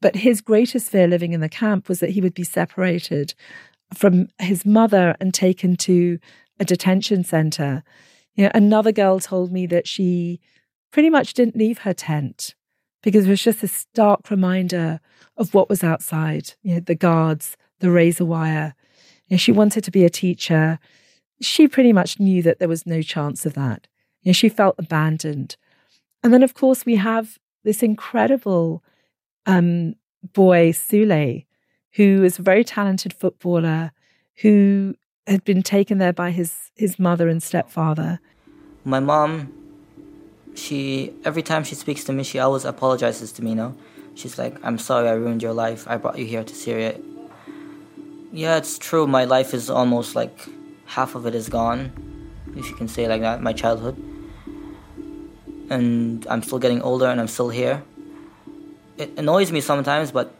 But 0.00 0.16
his 0.16 0.40
greatest 0.40 0.90
fear 0.90 1.06
living 1.06 1.32
in 1.32 1.40
the 1.40 1.48
camp 1.48 1.88
was 1.88 2.00
that 2.00 2.10
he 2.10 2.20
would 2.20 2.34
be 2.34 2.44
separated 2.44 3.34
from 3.94 4.28
his 4.38 4.64
mother 4.64 5.16
and 5.20 5.34
taken 5.34 5.76
to 5.76 6.18
a 6.60 6.64
detention 6.64 7.24
center. 7.24 7.82
You 8.34 8.44
know, 8.44 8.50
another 8.54 8.92
girl 8.92 9.20
told 9.20 9.52
me 9.52 9.66
that 9.66 9.86
she 9.86 10.40
pretty 10.90 11.10
much 11.10 11.34
didn't 11.34 11.56
leave 11.56 11.78
her 11.78 11.92
tent 11.92 12.54
because 13.02 13.26
it 13.26 13.30
was 13.30 13.42
just 13.42 13.62
a 13.62 13.68
stark 13.68 14.30
reminder 14.30 15.00
of 15.36 15.54
what 15.54 15.68
was 15.68 15.84
outside. 15.84 16.54
You 16.62 16.74
know, 16.74 16.80
the 16.80 16.94
guards, 16.94 17.56
the 17.80 17.90
razor 17.90 18.24
wire. 18.24 18.74
You 19.28 19.34
know, 19.34 19.38
she 19.38 19.52
wanted 19.52 19.84
to 19.84 19.90
be 19.90 20.04
a 20.04 20.10
teacher. 20.10 20.78
She 21.40 21.68
pretty 21.68 21.92
much 21.92 22.18
knew 22.18 22.42
that 22.42 22.58
there 22.58 22.68
was 22.68 22.86
no 22.86 23.02
chance 23.02 23.46
of 23.46 23.54
that. 23.54 23.86
You 24.22 24.30
know, 24.30 24.34
she 24.34 24.48
felt 24.48 24.74
abandoned. 24.78 25.56
And 26.22 26.32
then, 26.32 26.42
of 26.42 26.54
course, 26.54 26.84
we 26.84 26.96
have 26.96 27.38
this 27.64 27.82
incredible 27.82 28.82
um, 29.46 29.94
boy, 30.32 30.72
Sule, 30.72 31.46
who 31.92 32.24
is 32.24 32.38
a 32.38 32.42
very 32.42 32.64
talented 32.64 33.12
footballer, 33.12 33.92
who 34.40 34.94
had 35.26 35.44
been 35.44 35.62
taken 35.62 35.98
there 35.98 36.12
by 36.12 36.30
his 36.30 36.70
his 36.74 36.98
mother 36.98 37.28
and 37.28 37.42
stepfather. 37.42 38.20
My 38.84 39.00
mom, 39.00 39.52
she 40.58 41.12
every 41.24 41.42
time 41.42 41.64
she 41.64 41.74
speaks 41.74 42.04
to 42.04 42.12
me, 42.12 42.22
she 42.24 42.38
always 42.38 42.64
apologizes 42.64 43.32
to 43.32 43.42
me. 43.42 43.50
You 43.50 43.56
know, 43.56 43.74
she's 44.14 44.38
like, 44.38 44.56
"I'm 44.62 44.78
sorry, 44.78 45.08
I 45.08 45.12
ruined 45.12 45.42
your 45.42 45.54
life. 45.54 45.86
I 45.88 45.96
brought 45.96 46.18
you 46.18 46.26
here 46.26 46.44
to 46.44 46.54
Syria." 46.54 46.98
Yeah, 48.32 48.56
it's 48.56 48.76
true. 48.78 49.06
My 49.06 49.24
life 49.24 49.54
is 49.54 49.70
almost 49.70 50.14
like 50.14 50.36
half 50.86 51.14
of 51.14 51.26
it 51.26 51.34
is 51.34 51.48
gone, 51.48 51.92
if 52.56 52.68
you 52.68 52.76
can 52.76 52.88
say 52.88 53.04
it 53.04 53.08
like 53.08 53.22
that. 53.22 53.42
My 53.42 53.52
childhood, 53.52 53.96
and 55.70 56.26
I'm 56.28 56.42
still 56.42 56.58
getting 56.58 56.82
older, 56.82 57.06
and 57.06 57.20
I'm 57.20 57.28
still 57.28 57.48
here. 57.48 57.82
It 58.98 59.16
annoys 59.16 59.52
me 59.52 59.60
sometimes, 59.60 60.10
but 60.10 60.34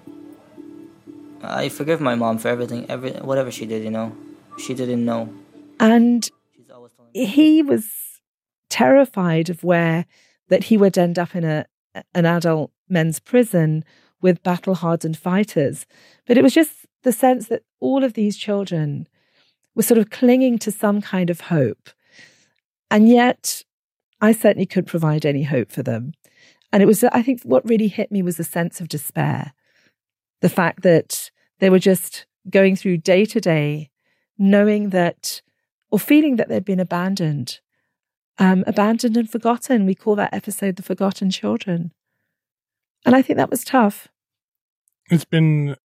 I 1.43 1.69
forgive 1.69 2.01
my 2.01 2.15
mom 2.15 2.39
for 2.39 2.49
everything, 2.49 2.87
every 2.91 3.13
whatever 3.13 3.51
she 3.51 3.67
did. 3.67 3.85
You 3.85 3.91
know, 3.91 4.13
she 4.59 4.75
didn't 4.75 5.05
know. 5.05 5.33
And 5.81 6.29
he 7.15 7.63
was 7.63 8.08
terrified 8.69 9.51
of 9.51 9.65
where 9.65 10.07
that 10.49 10.65
he 10.65 10.77
would 10.77 10.97
end 10.99 11.19
up 11.19 11.35
in 11.35 11.45
a 11.45 11.67
an 12.15 12.27
adult 12.27 12.71
men's 12.89 13.19
prison 13.19 13.85
with 14.21 14.43
battle 14.43 14.75
hardened 14.75 15.17
fighters. 15.17 15.87
But 16.27 16.37
it 16.37 16.43
was 16.43 16.55
just 16.55 16.87
the 17.03 17.13
sense 17.13 17.49
that 17.49 17.63
all 17.81 18.05
of 18.05 18.15
these 18.15 18.37
children 18.37 19.09
were 19.75 19.83
sort 19.83 19.99
of 19.99 20.11
clinging 20.11 20.59
to 20.59 20.71
some 20.71 21.01
kind 21.01 21.31
of 21.31 21.43
hope. 21.43 21.91
And 22.91 23.09
yet 23.09 23.63
I 24.21 24.33
certainly 24.33 24.67
couldn't 24.67 24.89
provide 24.89 25.25
any 25.25 25.45
hope 25.45 25.71
for 25.71 25.83
them. 25.83 26.13
And 26.73 26.83
it 26.83 26.87
was, 26.87 27.05
I 27.05 27.23
think, 27.23 27.43
what 27.43 27.69
really 27.69 27.89
hit 27.89 28.11
me 28.13 28.23
was 28.23 28.39
a 28.39 28.45
sense 28.45 28.81
of 28.81 28.89
despair. 28.89 29.53
The 30.41 30.49
fact 30.49 30.83
that 30.83 31.31
they 31.61 31.71
were 31.71 31.79
just 31.79 32.27
going 32.51 32.77
through 32.77 32.99
day 32.99 33.25
to 33.27 33.41
day, 33.41 33.91
knowing 34.37 34.91
that, 34.91 35.43
or 35.91 35.99
feeling 35.99 36.37
that 36.37 36.49
they'd 36.49 36.65
been 36.65 36.81
abandoned, 36.81 37.61
um, 38.38 38.64
abandoned 38.66 39.16
and 39.16 39.31
forgotten. 39.31 39.87
We 39.87 39.94
call 39.94 40.16
that 40.16 40.33
episode 40.33 40.77
The 40.77 40.83
Forgotten 40.83 41.31
Children. 41.31 41.92
And 43.05 43.14
I 43.14 43.22
think 43.22 43.37
that 43.37 43.51
was 43.51 43.64
tough. 43.64 44.09
It's 45.11 45.24
been 45.24 45.77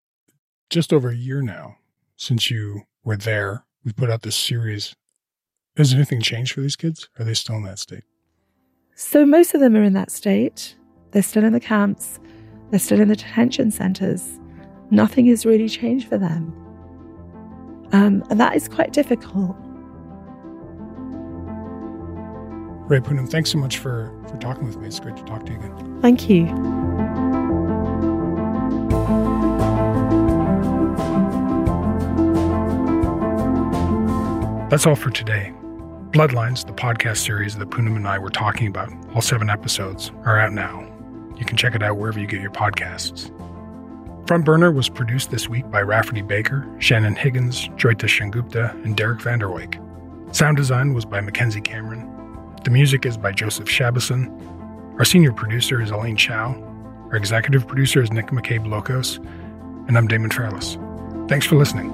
just 0.71 0.93
over 0.93 1.11
a 1.11 1.17
year 1.17 1.43
now 1.43 1.77
since 2.17 2.51
you 2.51 2.83
were 3.05 3.17
there. 3.17 3.65
We 3.85 3.93
put 3.93 4.11
out 4.11 4.23
this 4.23 4.37
series. 4.37 4.95
Has 5.77 5.95
anything 5.95 6.21
changed 6.21 6.53
for 6.53 6.61
these 6.61 6.77
kids? 6.77 7.09
Are 7.19 7.25
they 7.25 7.35
still 7.35 7.57
in 7.57 7.65
that 7.65 7.79
state? 7.79 8.05
So 8.95 9.25
most 9.25 9.55
of 9.55 9.61
them 9.61 9.75
are 9.77 9.83
in 9.83 9.95
that 9.95 10.11
state. 10.11 10.77
They're 11.13 11.23
still 11.23 11.45
in 11.45 11.53
the 11.53 11.61
camps, 11.61 12.19
they're 12.71 12.81
still 12.81 13.01
in 13.01 13.09
the 13.09 13.17
detention 13.17 13.71
centers. 13.71 14.39
Nothing 14.91 15.27
has 15.27 15.45
really 15.45 15.69
changed 15.69 16.09
for 16.09 16.19
them. 16.19 16.55
Um, 17.93 18.25
and 18.31 18.41
that 18.41 18.57
is 18.57 18.69
quite 18.69 18.93
difficult. 18.93 19.57
Ray 22.93 23.01
Poonam, 23.01 23.27
thanks 23.27 23.51
so 23.51 23.57
much 23.57 23.79
for, 23.79 24.13
for 24.29 24.37
talking 24.37 24.67
with 24.67 24.77
me. 24.77 24.87
It's 24.87 25.01
great 25.01 25.17
to 25.17 25.25
talk 25.25 25.47
to 25.47 25.53
you 25.53 25.59
again. 25.59 25.99
Thank 26.03 26.29
you. 26.29 26.45
That's 34.69 34.87
all 34.87 34.95
for 34.95 35.09
today. 35.09 35.55
Bloodlines, 36.11 36.67
the 36.67 36.75
podcast 36.75 37.25
series 37.25 37.57
that 37.57 37.71
Poonam 37.71 37.97
and 37.97 38.07
I 38.07 38.19
were 38.19 38.29
talking 38.29 38.67
about, 38.67 38.93
all 39.15 39.23
seven 39.23 39.49
episodes, 39.49 40.13
are 40.27 40.39
out 40.39 40.53
now. 40.53 40.87
You 41.39 41.47
can 41.47 41.57
check 41.57 41.75
it 41.75 41.83
out 41.83 41.97
wherever 41.97 42.21
you 42.21 42.27
get 42.27 42.43
your 42.43 42.51
podcasts. 42.51 43.31
Front 44.29 44.45
Burner 44.45 44.71
was 44.71 44.91
produced 44.91 45.31
this 45.31 45.49
week 45.49 45.71
by 45.71 45.81
Rafferty 45.81 46.21
Baker, 46.21 46.69
Shannon 46.79 47.17
Higgins, 47.17 47.69
Joyita 47.69 48.05
Sengupta, 48.05 48.73
and 48.85 48.99
Derek 48.99 49.21
Vanderwyk. 49.21 49.79
Sound 50.37 50.59
design 50.59 50.93
was 50.93 51.07
by 51.07 51.23
Mackenzie 51.23 51.63
Cameron. 51.63 52.12
The 52.65 52.71
music 52.71 53.05
is 53.07 53.17
by 53.17 53.33
Joseph 53.33 53.67
Shabason. 53.67 54.29
Our 54.99 55.05
senior 55.05 55.33
producer 55.33 55.83
is 55.83 55.91
Elaine 55.91 56.17
Chau. 56.17 56.55
Our 57.11 57.17
executive 57.17 57.67
producer 57.67 58.01
is 58.01 58.13
Nick 58.13 58.27
McCabe 58.29 58.67
Lokos. 58.67 59.19
And 59.89 59.99
I'm 59.99 60.07
Damon 60.07 60.31
Fairless. 60.31 60.79
Thanks 61.29 61.45
for 61.45 61.57
listening. 61.57 61.91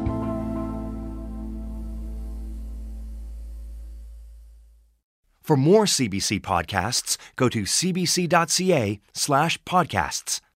For 5.43 5.57
more 5.57 5.87
CBC 5.87 6.43
podcasts, 6.43 7.17
go 7.37 7.49
to 7.49 7.63
cbc.ca 7.63 9.01
slash 9.15 9.59
podcasts. 9.63 10.43